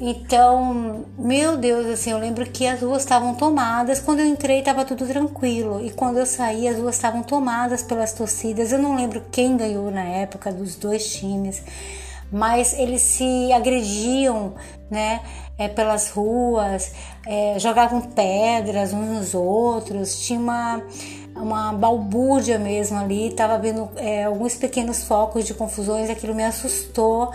Então, 0.00 1.06
meu 1.16 1.56
Deus, 1.56 1.86
assim, 1.86 2.10
eu 2.10 2.18
lembro 2.18 2.44
que 2.46 2.66
as 2.66 2.80
ruas 2.80 3.02
estavam 3.02 3.34
tomadas. 3.34 4.00
Quando 4.00 4.20
eu 4.20 4.26
entrei, 4.26 4.58
estava 4.58 4.84
tudo 4.84 5.06
tranquilo. 5.06 5.84
E 5.84 5.90
quando 5.90 6.18
eu 6.18 6.26
saí, 6.26 6.66
as 6.68 6.78
ruas 6.78 6.96
estavam 6.96 7.22
tomadas 7.22 7.82
pelas 7.82 8.12
torcidas. 8.12 8.72
Eu 8.72 8.78
não 8.78 8.96
lembro 8.96 9.22
quem 9.30 9.56
ganhou 9.56 9.90
na 9.90 10.02
época 10.04 10.52
dos 10.52 10.76
dois 10.76 11.14
times, 11.14 11.62
mas 12.30 12.72
eles 12.74 13.02
se 13.02 13.52
agrediam, 13.52 14.54
né? 14.90 15.20
É, 15.56 15.68
pelas 15.68 16.10
ruas, 16.10 16.92
é, 17.24 17.56
jogavam 17.60 18.00
pedras 18.00 18.92
uns 18.92 19.06
nos 19.08 19.34
outros. 19.34 20.20
Tinha 20.20 20.40
uma 20.40 20.82
uma 21.36 21.72
balbúrdia 21.72 22.58
mesmo 22.58 22.96
ali, 22.96 23.32
tava 23.32 23.58
vendo 23.58 23.90
é, 23.96 24.24
alguns 24.24 24.54
pequenos 24.54 25.02
focos 25.02 25.44
de 25.44 25.52
confusões, 25.52 26.08
aquilo 26.08 26.32
me 26.32 26.44
assustou 26.44 27.32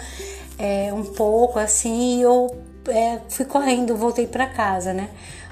é, 0.60 0.94
um 0.94 1.06
pouco 1.06 1.58
assim 1.58 2.20
e 2.20 2.22
eu 2.22 2.54
é, 2.88 3.20
fui 3.30 3.46
correndo, 3.46 3.96
voltei 3.96 4.28
para 4.28 4.46
casa, 4.46 4.94
né? 4.94 5.10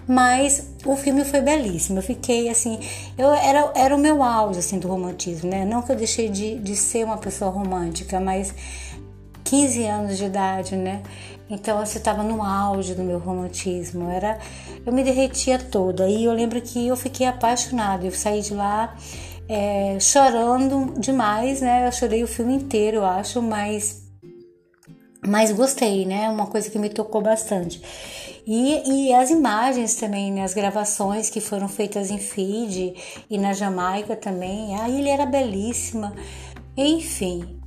Mas 0.07 0.69
o 0.85 0.95
filme 0.95 1.25
foi 1.25 1.41
belíssimo. 1.41 1.99
Eu 1.99 2.03
fiquei 2.03 2.49
assim, 2.49 2.79
eu 3.17 3.29
era, 3.33 3.71
era 3.75 3.95
o 3.95 3.99
meu 3.99 4.23
auge 4.23 4.59
assim 4.59 4.79
do 4.79 4.87
romantismo, 4.87 5.49
né? 5.49 5.65
Não 5.65 5.81
que 5.81 5.91
eu 5.91 5.95
deixei 5.95 6.29
de, 6.29 6.59
de 6.59 6.75
ser 6.75 7.03
uma 7.05 7.17
pessoa 7.17 7.51
romântica, 7.51 8.19
mas 8.19 8.53
15 9.43 9.85
anos 9.85 10.17
de 10.17 10.25
idade, 10.25 10.75
né? 10.75 11.03
Então 11.49 11.77
você 11.85 11.97
estava 11.97 12.23
no 12.23 12.41
auge 12.43 12.93
do 12.93 13.03
meu 13.03 13.19
romantismo. 13.19 14.09
Era, 14.09 14.39
eu 14.85 14.93
me 14.93 15.03
derretia 15.03 15.59
toda. 15.59 16.07
E 16.07 16.25
eu 16.25 16.33
lembro 16.33 16.61
que 16.61 16.87
eu 16.87 16.95
fiquei 16.95 17.25
apaixonada. 17.27 18.05
Eu 18.05 18.11
saí 18.11 18.41
de 18.41 18.53
lá 18.53 18.95
é, 19.47 19.97
chorando 19.99 20.99
demais, 20.99 21.61
né? 21.61 21.87
Eu 21.87 21.91
chorei 21.91 22.23
o 22.23 22.27
filme 22.27 22.53
inteiro, 22.53 22.97
eu 22.97 23.05
acho, 23.05 23.41
mas 23.41 24.06
mas 25.27 25.51
gostei, 25.51 26.05
né? 26.05 26.29
Uma 26.29 26.47
coisa 26.47 26.69
que 26.69 26.79
me 26.79 26.89
tocou 26.89 27.21
bastante. 27.21 27.81
E, 28.45 29.07
e 29.09 29.13
as 29.13 29.29
imagens 29.29 29.95
também, 29.95 30.31
né? 30.31 30.43
As 30.43 30.53
gravações 30.53 31.29
que 31.29 31.41
foram 31.41 31.67
feitas 31.67 32.09
em 32.09 32.17
Fiji 32.17 32.95
e 33.29 33.37
na 33.37 33.53
Jamaica 33.53 34.15
também. 34.15 34.79
A 34.79 34.87
ilha 34.87 35.11
era 35.11 35.25
belíssima. 35.25 36.13
Enfim, 36.75 37.59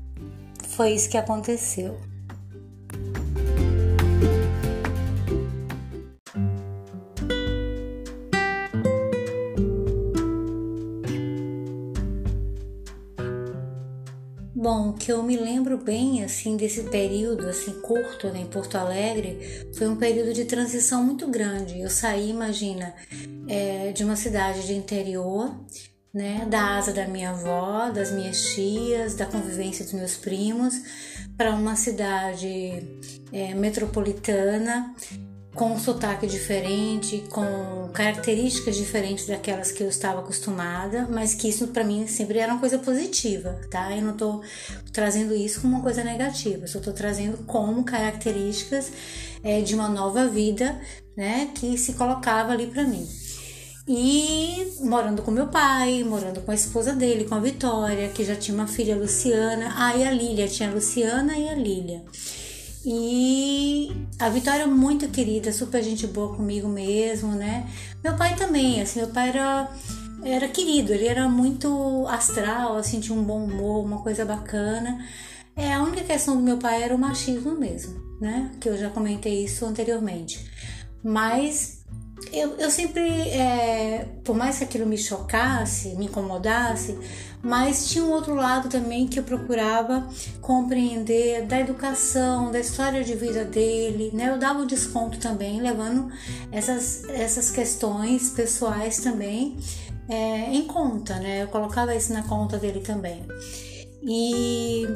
foi 0.68 0.92
isso 0.92 1.10
que 1.10 1.18
aconteceu. 1.18 2.09
Bom, 14.72 14.92
que 14.92 15.10
eu 15.10 15.20
me 15.20 15.36
lembro 15.36 15.76
bem 15.76 16.22
assim 16.22 16.56
desse 16.56 16.84
período 16.84 17.48
assim 17.48 17.80
curto 17.80 18.28
né, 18.28 18.38
em 18.38 18.46
Porto 18.46 18.76
Alegre 18.76 19.66
foi 19.76 19.88
um 19.88 19.96
período 19.96 20.32
de 20.32 20.44
transição 20.44 21.02
muito 21.02 21.26
grande. 21.26 21.80
Eu 21.80 21.90
saí, 21.90 22.30
imagina, 22.30 22.94
é, 23.48 23.90
de 23.90 24.04
uma 24.04 24.14
cidade 24.14 24.64
de 24.68 24.74
interior, 24.74 25.52
né, 26.14 26.46
da 26.48 26.76
asa 26.76 26.92
da 26.92 27.08
minha 27.08 27.30
avó, 27.30 27.90
das 27.90 28.12
minhas 28.12 28.54
tias, 28.54 29.16
da 29.16 29.26
convivência 29.26 29.84
dos 29.84 29.92
meus 29.92 30.16
primos, 30.16 30.80
para 31.36 31.52
uma 31.52 31.74
cidade 31.74 32.86
é, 33.32 33.52
metropolitana 33.54 34.94
com 35.54 35.72
um 35.72 35.78
sotaque 35.78 36.26
diferente, 36.26 37.24
com 37.30 37.90
características 37.92 38.76
diferentes 38.76 39.26
daquelas 39.26 39.72
que 39.72 39.82
eu 39.82 39.88
estava 39.88 40.20
acostumada, 40.20 41.08
mas 41.10 41.34
que 41.34 41.48
isso 41.48 41.68
para 41.68 41.82
mim 41.82 42.06
sempre 42.06 42.38
era 42.38 42.52
uma 42.52 42.60
coisa 42.60 42.78
positiva, 42.78 43.60
tá? 43.68 43.94
Eu 43.94 44.02
não 44.02 44.16
tô 44.16 44.42
trazendo 44.92 45.34
isso 45.34 45.60
como 45.60 45.74
uma 45.74 45.82
coisa 45.82 46.04
negativa, 46.04 46.64
eu 46.64 46.68
só 46.68 46.78
tô 46.78 46.92
trazendo 46.92 47.38
como 47.46 47.82
características 47.84 48.92
é, 49.42 49.60
de 49.60 49.74
uma 49.74 49.88
nova 49.88 50.28
vida, 50.28 50.80
né, 51.16 51.50
que 51.54 51.76
se 51.76 51.94
colocava 51.94 52.52
ali 52.52 52.66
para 52.66 52.84
mim. 52.84 53.06
E 53.88 54.72
morando 54.80 55.20
com 55.22 55.32
meu 55.32 55.48
pai, 55.48 56.04
morando 56.04 56.42
com 56.42 56.52
a 56.52 56.54
esposa 56.54 56.92
dele, 56.94 57.24
com 57.24 57.34
a 57.34 57.40
Vitória, 57.40 58.08
que 58.10 58.24
já 58.24 58.36
tinha 58.36 58.54
uma 58.54 58.68
filha, 58.68 58.94
Luciana, 58.94 59.74
ah, 59.76 59.96
e 59.96 60.04
a 60.04 60.12
Lília, 60.12 60.46
tinha 60.46 60.70
a 60.70 60.72
Luciana 60.72 61.36
e 61.36 61.48
a 61.48 61.54
Lília. 61.54 62.04
E 62.84 64.06
a 64.18 64.28
Vitória 64.30 64.62
é 64.62 64.66
muito 64.66 65.08
querida, 65.08 65.52
super 65.52 65.82
gente 65.82 66.06
boa 66.06 66.34
comigo 66.34 66.68
mesmo, 66.68 67.32
né? 67.32 67.68
Meu 68.02 68.16
pai 68.16 68.34
também, 68.36 68.80
assim, 68.80 69.00
meu 69.00 69.08
pai 69.08 69.28
era, 69.28 69.70
era 70.24 70.48
querido, 70.48 70.92
ele 70.92 71.06
era 71.06 71.28
muito 71.28 72.06
astral, 72.08 72.76
assim, 72.76 73.00
tinha 73.00 73.16
um 73.16 73.22
bom 73.22 73.44
humor, 73.44 73.84
uma 73.84 74.02
coisa 74.02 74.24
bacana. 74.24 75.04
É, 75.54 75.74
a 75.74 75.82
única 75.82 76.04
questão 76.04 76.36
do 76.36 76.42
meu 76.42 76.56
pai 76.56 76.82
era 76.82 76.94
o 76.94 76.98
machismo 76.98 77.52
mesmo, 77.58 78.00
né? 78.18 78.50
Que 78.58 78.68
eu 78.68 78.78
já 78.78 78.88
comentei 78.88 79.44
isso 79.44 79.66
anteriormente. 79.66 80.50
Mas 81.04 81.80
eu, 82.32 82.56
eu 82.56 82.70
sempre, 82.70 83.02
é, 83.02 84.08
por 84.24 84.36
mais 84.36 84.58
que 84.58 84.64
aquilo 84.64 84.86
me 84.86 84.96
chocasse, 84.96 85.94
me 85.96 86.06
incomodasse, 86.06 86.98
mas 87.42 87.88
tinha 87.88 88.04
um 88.04 88.10
outro 88.10 88.34
lado 88.34 88.68
também 88.68 89.06
que 89.06 89.18
eu 89.18 89.22
procurava 89.22 90.06
compreender 90.40 91.46
da 91.46 91.58
educação, 91.58 92.50
da 92.50 92.60
história 92.60 93.02
de 93.02 93.14
vida 93.14 93.44
dele, 93.44 94.10
né? 94.12 94.30
Eu 94.30 94.38
dava 94.38 94.60
um 94.60 94.66
desconto 94.66 95.18
também, 95.18 95.60
levando 95.60 96.10
essas, 96.52 97.04
essas 97.08 97.50
questões 97.50 98.30
pessoais 98.30 99.00
também 99.00 99.56
é, 100.08 100.52
em 100.52 100.66
conta, 100.66 101.16
né? 101.16 101.42
Eu 101.42 101.48
colocava 101.48 101.94
isso 101.94 102.12
na 102.12 102.22
conta 102.22 102.58
dele 102.58 102.80
também. 102.80 103.26
E 104.02 104.86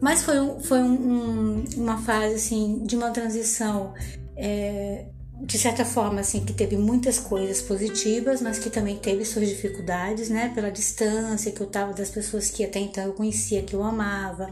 mas 0.00 0.22
foi, 0.22 0.36
foi 0.60 0.80
um, 0.80 0.94
um, 0.94 1.64
uma 1.76 1.98
fase 1.98 2.34
assim 2.34 2.84
de 2.84 2.96
uma 2.96 3.10
transição 3.10 3.94
é, 4.36 5.06
de 5.42 5.58
certa 5.58 5.86
forma, 5.86 6.20
assim, 6.20 6.44
que 6.44 6.52
teve 6.52 6.76
muitas 6.76 7.18
coisas 7.18 7.62
positivas, 7.62 8.42
mas 8.42 8.58
que 8.58 8.68
também 8.68 8.96
teve 8.98 9.24
suas 9.24 9.48
dificuldades, 9.48 10.28
né? 10.28 10.52
Pela 10.54 10.70
distância 10.70 11.50
que 11.50 11.60
eu 11.60 11.66
tava 11.66 11.94
das 11.94 12.10
pessoas 12.10 12.50
que 12.50 12.62
até 12.62 12.78
então 12.78 13.04
eu 13.04 13.14
conhecia, 13.14 13.62
que 13.62 13.74
eu 13.74 13.82
amava, 13.82 14.50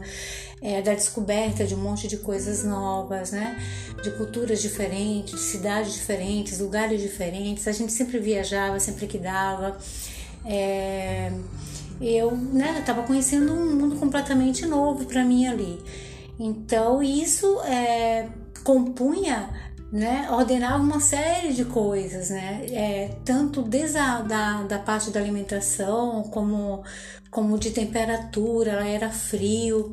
é, 0.61 0.81
da 0.81 0.95
descoberta 0.95 1.65
de 1.65 1.75
um 1.75 1.77
monte 1.77 2.07
de 2.07 2.17
coisas 2.17 2.63
novas, 2.63 3.31
né? 3.31 3.55
De 4.01 4.09
culturas 4.11 4.63
diferentes, 4.63 5.33
de 5.33 5.39
cidades 5.39 5.93
diferentes, 5.93 6.59
lugares 6.59 6.99
diferentes. 6.99 7.67
A 7.67 7.71
gente 7.71 7.91
sempre 7.91 8.17
viajava, 8.17 8.79
sempre 8.79 9.05
que 9.05 9.19
dava. 9.19 9.77
É, 10.43 11.31
eu, 12.01 12.35
né, 12.35 12.77
eu 12.79 12.83
tava 12.83 13.03
conhecendo 13.03 13.53
um 13.53 13.75
mundo 13.75 13.95
completamente 13.97 14.65
novo 14.65 15.05
para 15.05 15.23
mim 15.23 15.45
ali. 15.45 15.79
Então, 16.39 17.03
isso 17.03 17.61
é, 17.61 18.27
compunha 18.63 19.68
né, 19.91 20.27
ordenava 20.31 20.83
uma 20.83 20.99
série 20.99 21.53
de 21.53 21.65
coisas, 21.65 22.29
né, 22.29 22.65
é, 22.71 23.15
tanto 23.25 23.61
desde 23.61 23.97
a 23.97 24.21
da, 24.21 24.63
da 24.63 24.79
parte 24.79 25.09
da 25.09 25.19
alimentação 25.19 26.23
como, 26.23 26.83
como 27.31 27.57
de 27.57 27.71
temperatura, 27.71 28.71
ela 28.71 28.87
era 28.87 29.09
frio, 29.09 29.91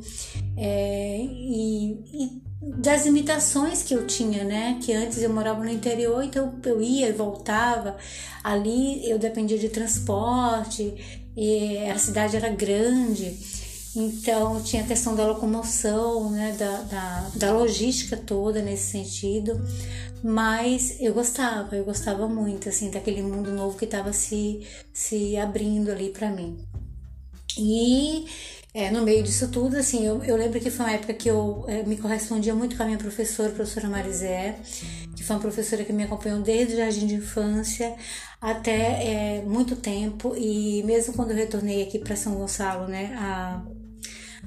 é, 0.55 1.17
e, 1.19 1.91
e, 2.13 2.47
das 2.61 3.05
limitações 3.05 3.81
que 3.81 3.93
eu 3.93 4.05
tinha, 4.05 4.43
né, 4.43 4.79
que 4.83 4.93
antes 4.93 5.21
eu 5.21 5.33
morava 5.33 5.63
no 5.63 5.69
interior, 5.69 6.23
então 6.23 6.59
eu 6.63 6.81
ia 6.81 7.09
e 7.09 7.13
voltava, 7.13 7.97
ali 8.43 9.09
eu 9.09 9.17
dependia 9.17 9.57
de 9.57 9.69
transporte, 9.69 11.25
e 11.35 11.77
a 11.89 11.97
cidade 11.97 12.35
era 12.35 12.49
grande, 12.49 13.56
então 13.99 14.61
tinha 14.61 14.83
a 14.83 14.87
questão 14.87 15.15
da 15.15 15.25
locomoção, 15.25 16.29
né, 16.29 16.55
da, 16.57 16.81
da, 16.83 17.31
da 17.35 17.51
logística 17.51 18.15
toda 18.15 18.61
nesse 18.61 18.91
sentido. 18.91 19.59
Mas 20.23 20.97
eu 20.99 21.13
gostava, 21.13 21.75
eu 21.75 21.83
gostava 21.83 22.27
muito 22.27 22.69
assim 22.69 22.89
daquele 22.89 23.21
mundo 23.21 23.51
novo 23.51 23.77
que 23.77 23.85
estava 23.85 24.11
se, 24.13 24.65
se 24.93 25.37
abrindo 25.37 25.91
ali 25.91 26.09
para 26.09 26.29
mim. 26.29 26.57
E 27.57 28.25
é, 28.73 28.91
no 28.91 29.01
meio 29.01 29.23
disso 29.23 29.49
tudo, 29.49 29.75
assim, 29.75 30.05
eu, 30.05 30.23
eu, 30.23 30.35
lembro 30.35 30.59
que 30.59 30.69
foi 30.69 30.85
uma 30.85 30.91
época 30.93 31.13
que 31.13 31.27
eu 31.27 31.65
é, 31.67 31.81
me 31.81 31.97
correspondia 31.97 32.53
muito 32.53 32.77
com 32.77 32.83
a 32.83 32.85
minha 32.85 32.97
professora, 32.97 33.49
a 33.49 33.53
professora 33.53 33.89
Marizé, 33.89 34.55
que 35.15 35.23
foi 35.23 35.35
uma 35.35 35.41
professora 35.41 35.83
que 35.83 35.91
me 35.91 36.03
acompanhou 36.03 36.41
desde 36.41 36.75
o 36.75 36.77
jardim 36.77 37.07
de 37.07 37.15
infância 37.15 37.95
até 38.39 39.39
é, 39.39 39.41
muito 39.41 39.75
tempo 39.75 40.35
e 40.37 40.83
mesmo 40.83 41.13
quando 41.15 41.31
eu 41.31 41.37
retornei 41.37 41.81
aqui 41.81 41.97
para 41.97 42.15
São 42.15 42.35
Gonçalo, 42.35 42.87
né, 42.87 43.15
há, 43.17 43.63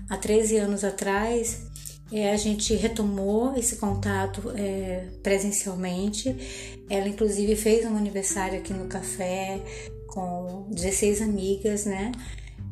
há 0.08 0.16
13 0.16 0.56
anos 0.58 0.84
atrás, 0.84 1.70
é, 2.12 2.32
a 2.32 2.36
gente 2.36 2.74
retomou 2.74 3.56
esse 3.56 3.76
contato 3.76 4.52
é, 4.56 5.06
presencialmente. 5.22 6.82
Ela, 6.88 7.08
inclusive, 7.08 7.54
fez 7.54 7.84
um 7.86 7.96
aniversário 7.96 8.58
aqui 8.58 8.72
no 8.72 8.86
café 8.86 9.60
com 10.08 10.66
16 10.70 11.22
amigas, 11.22 11.84
né? 11.84 12.10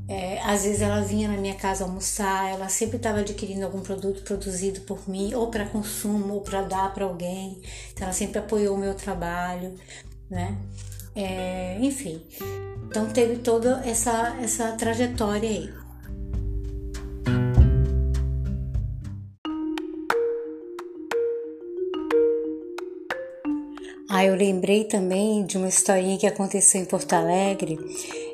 É, 0.08 0.40
às 0.40 0.64
vezes 0.64 0.80
ela 0.80 1.02
vinha 1.02 1.28
na 1.28 1.36
minha 1.36 1.54
casa 1.54 1.84
almoçar, 1.84 2.50
ela 2.50 2.68
sempre 2.68 2.96
estava 2.96 3.20
adquirindo 3.20 3.64
algum 3.64 3.80
produto 3.80 4.22
produzido 4.22 4.80
por 4.80 5.08
mim, 5.08 5.34
ou 5.34 5.50
para 5.50 5.66
consumo, 5.66 6.34
ou 6.34 6.40
para 6.40 6.62
dar 6.62 6.92
para 6.92 7.04
alguém. 7.04 7.60
Então 7.92 8.04
ela 8.04 8.12
sempre 8.12 8.38
apoiou 8.38 8.74
o 8.74 8.78
meu 8.78 8.94
trabalho, 8.94 9.74
né? 10.30 10.56
Enfim, 11.80 12.22
então 12.88 13.10
teve 13.10 13.38
toda 13.38 13.82
essa, 13.84 14.36
essa 14.40 14.72
trajetória 14.72 15.48
aí. 15.48 15.87
Ah, 24.18 24.24
eu 24.24 24.34
lembrei 24.34 24.82
também 24.82 25.46
de 25.46 25.56
uma 25.56 25.68
historinha 25.68 26.18
que 26.18 26.26
aconteceu 26.26 26.80
em 26.80 26.84
Porto 26.84 27.12
Alegre. 27.12 27.78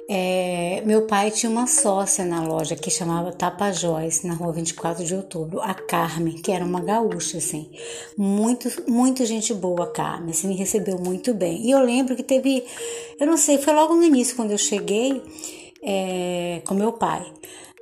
É, 0.09 0.83
meu 0.87 1.07
pai 1.07 1.31
tinha 1.31 1.53
uma 1.53 1.67
sócia 1.67 2.25
na 2.25 2.43
loja 2.43 2.75
que 2.75 2.91
chamava 2.91 3.31
Tapajós, 3.33 4.23
na 4.23 4.33
rua 4.33 4.51
24 4.51 5.05
de 5.05 5.15
outubro, 5.15 5.61
a 5.61 5.75
Carmen, 5.75 6.37
que 6.37 6.51
era 6.51 6.65
uma 6.65 6.81
gaúcha, 6.81 7.37
assim. 7.37 7.71
Muito, 8.17 8.71
muito 8.91 9.27
gente 9.27 9.53
boa, 9.53 9.85
a 9.85 9.91
Carmen, 9.91 10.31
assim, 10.31 10.49
me 10.49 10.57
recebeu 10.57 10.99
muito 10.99 11.35
bem. 11.35 11.61
E 11.67 11.73
eu 11.73 11.85
lembro 11.85 12.17
que 12.17 12.23
teve, 12.23 12.65
eu 13.21 13.27
não 13.27 13.37
sei, 13.37 13.59
foi 13.59 13.75
logo 13.75 13.95
no 13.95 14.05
início, 14.05 14.37
quando 14.37 14.53
eu 14.53 14.59
cheguei 14.59 15.21
é, 15.83 16.63
com 16.65 16.73
meu 16.73 16.95
pai. 16.95 17.31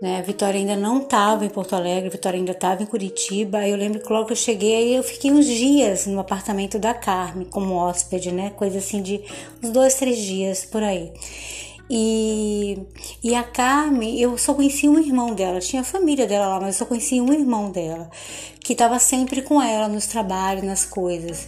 Né? 0.03 0.19
A 0.19 0.23
Vitória 0.23 0.59
ainda 0.59 0.75
não 0.75 1.01
estava 1.03 1.47
em 1.47 1.49
Porto 1.49 1.77
Alegre, 1.77 2.09
a 2.09 2.11
Vitória 2.11 2.37
ainda 2.37 2.51
estava 2.51 2.83
em 2.83 2.87
Curitiba. 2.87 3.69
Eu 3.69 3.77
lembro 3.77 4.01
que 4.01 4.12
logo 4.12 4.27
que 4.27 4.33
eu 4.33 4.37
cheguei, 4.37 4.75
aí 4.75 4.95
eu 4.97 5.03
fiquei 5.05 5.31
uns 5.31 5.47
dias 5.47 6.07
no 6.07 6.19
apartamento 6.19 6.77
da 6.77 6.93
Carmen 6.93 7.47
como 7.47 7.75
hóspede, 7.75 8.33
né? 8.33 8.51
Coisa 8.51 8.79
assim 8.79 9.01
de 9.01 9.23
uns 9.62 9.71
dois, 9.71 9.95
três 9.95 10.19
dias 10.19 10.65
por 10.65 10.83
aí. 10.83 11.12
E, 11.88 12.79
e 13.23 13.33
a 13.33 13.45
Carmen, 13.45 14.19
eu 14.19 14.37
só 14.37 14.55
conhecia 14.55 14.91
um 14.91 14.99
irmão 14.99 15.35
dela, 15.35 15.61
tinha 15.61 15.83
a 15.83 15.85
família 15.85 16.27
dela 16.27 16.49
lá, 16.49 16.61
mas 16.61 16.75
eu 16.75 16.79
só 16.81 16.85
conhecia 16.85 17.23
um 17.23 17.33
irmão 17.33 17.71
dela, 17.71 18.11
que 18.59 18.73
estava 18.73 18.99
sempre 18.99 19.41
com 19.41 19.62
ela 19.62 19.87
nos 19.87 20.09
trabalhos, 20.09 20.65
nas 20.65 20.85
coisas. 20.85 21.47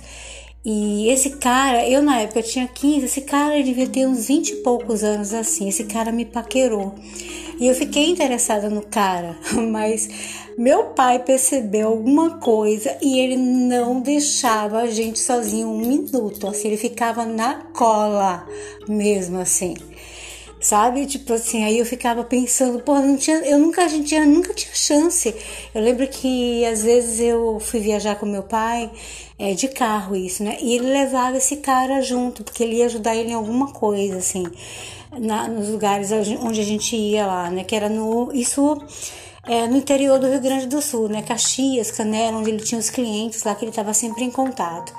E 0.64 1.08
esse 1.10 1.30
cara, 1.36 1.86
eu 1.86 2.02
na 2.02 2.20
época 2.20 2.42
tinha 2.42 2.66
15, 2.66 3.04
esse 3.04 3.20
cara 3.20 3.62
devia 3.62 3.86
ter 3.86 4.06
uns 4.06 4.28
20 4.28 4.48
e 4.48 4.56
poucos 4.56 5.04
anos 5.04 5.34
assim. 5.34 5.68
Esse 5.68 5.84
cara 5.84 6.10
me 6.10 6.24
paquerou. 6.24 6.94
E 7.60 7.66
eu 7.66 7.74
fiquei 7.74 8.08
interessada 8.08 8.70
no 8.70 8.80
cara, 8.80 9.36
mas 9.70 10.08
meu 10.56 10.84
pai 10.86 11.18
percebeu 11.18 11.88
alguma 11.88 12.38
coisa 12.38 12.96
e 13.02 13.18
ele 13.20 13.36
não 13.36 14.00
deixava 14.00 14.80
a 14.80 14.86
gente 14.86 15.18
sozinho 15.18 15.68
um 15.68 15.78
minuto. 15.78 16.46
Assim, 16.46 16.68
ele 16.68 16.76
ficava 16.78 17.26
na 17.26 17.56
cola 17.72 18.46
mesmo 18.88 19.38
assim 19.38 19.74
sabe? 20.64 21.04
Tipo 21.04 21.34
assim, 21.34 21.62
aí 21.62 21.78
eu 21.78 21.84
ficava 21.84 22.24
pensando, 22.24 22.80
pô, 22.80 22.98
não 22.98 23.18
tinha, 23.18 23.36
eu 23.40 23.58
nunca, 23.58 23.84
a 23.84 23.88
gente 23.88 24.08
tinha, 24.08 24.24
nunca 24.24 24.54
tinha 24.54 24.74
chance. 24.74 25.34
Eu 25.74 25.82
lembro 25.82 26.08
que 26.08 26.64
às 26.64 26.82
vezes 26.82 27.20
eu 27.20 27.60
fui 27.60 27.80
viajar 27.80 28.16
com 28.16 28.24
meu 28.24 28.42
pai, 28.42 28.90
é, 29.38 29.52
de 29.52 29.68
carro 29.68 30.16
isso, 30.16 30.42
né? 30.42 30.56
E 30.62 30.74
ele 30.74 30.86
levava 30.90 31.36
esse 31.36 31.58
cara 31.58 32.00
junto, 32.00 32.42
porque 32.42 32.62
ele 32.64 32.76
ia 32.76 32.86
ajudar 32.86 33.14
ele 33.14 33.30
em 33.30 33.34
alguma 33.34 33.72
coisa, 33.72 34.16
assim, 34.16 34.44
na, 35.12 35.48
nos 35.48 35.68
lugares 35.68 36.10
onde 36.12 36.60
a 36.60 36.64
gente 36.64 36.96
ia 36.96 37.26
lá, 37.26 37.50
né? 37.50 37.62
Que 37.62 37.76
era 37.76 37.90
no, 37.90 38.32
isso 38.32 38.80
é, 39.46 39.66
no 39.66 39.76
interior 39.76 40.18
do 40.18 40.28
Rio 40.28 40.40
Grande 40.40 40.66
do 40.66 40.80
Sul, 40.80 41.10
né? 41.10 41.20
Caxias, 41.20 41.90
Canela, 41.90 42.38
onde 42.38 42.48
ele 42.50 42.64
tinha 42.64 42.78
os 42.78 42.88
clientes 42.88 43.44
lá, 43.44 43.54
que 43.54 43.64
ele 43.64 43.70
estava 43.70 43.92
sempre 43.92 44.24
em 44.24 44.30
contato. 44.30 44.94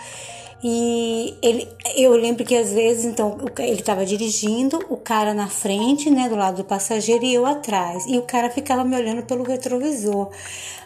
E 0.63 1.35
ele, 1.41 1.67
eu 1.95 2.11
lembro 2.13 2.43
que 2.43 2.55
às 2.55 2.71
vezes, 2.71 3.05
então, 3.05 3.37
ele 3.59 3.79
estava 3.79 4.05
dirigindo, 4.05 4.79
o 4.89 4.97
cara 4.97 5.33
na 5.33 5.47
frente, 5.47 6.09
né, 6.09 6.27
do 6.27 6.35
lado 6.35 6.57
do 6.57 6.63
passageiro 6.63 7.23
e 7.23 7.33
eu 7.33 7.45
atrás. 7.45 8.05
E 8.07 8.17
o 8.17 8.23
cara 8.23 8.49
ficava 8.49 8.83
me 8.83 8.95
olhando 8.95 9.23
pelo 9.23 9.43
retrovisor. 9.43 10.31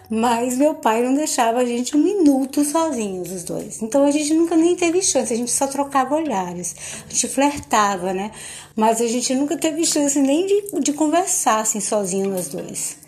Mas 0.09 0.57
meu 0.57 0.73
pai 0.73 1.03
não 1.03 1.13
deixava 1.13 1.59
a 1.59 1.65
gente 1.65 1.95
um 1.95 2.01
minuto 2.01 2.65
sozinhos, 2.65 3.31
os 3.31 3.43
dois. 3.43 3.79
Então 3.81 4.03
a 4.03 4.11
gente 4.11 4.33
nunca 4.33 4.55
nem 4.55 4.75
teve 4.75 5.03
chance, 5.03 5.31
a 5.31 5.37
gente 5.37 5.51
só 5.51 5.67
trocava 5.67 6.15
olhares. 6.15 6.75
A 7.07 7.13
gente 7.13 7.27
flertava, 7.27 8.11
né? 8.11 8.31
Mas 8.75 8.99
a 9.01 9.07
gente 9.07 9.35
nunca 9.35 9.55
teve 9.55 9.85
chance 9.85 10.19
nem 10.19 10.47
de, 10.47 10.81
de 10.81 10.93
conversar 10.93 11.59
assim 11.59 11.79
sozinho 11.79 12.31
nós 12.31 12.47
dois. 12.47 12.98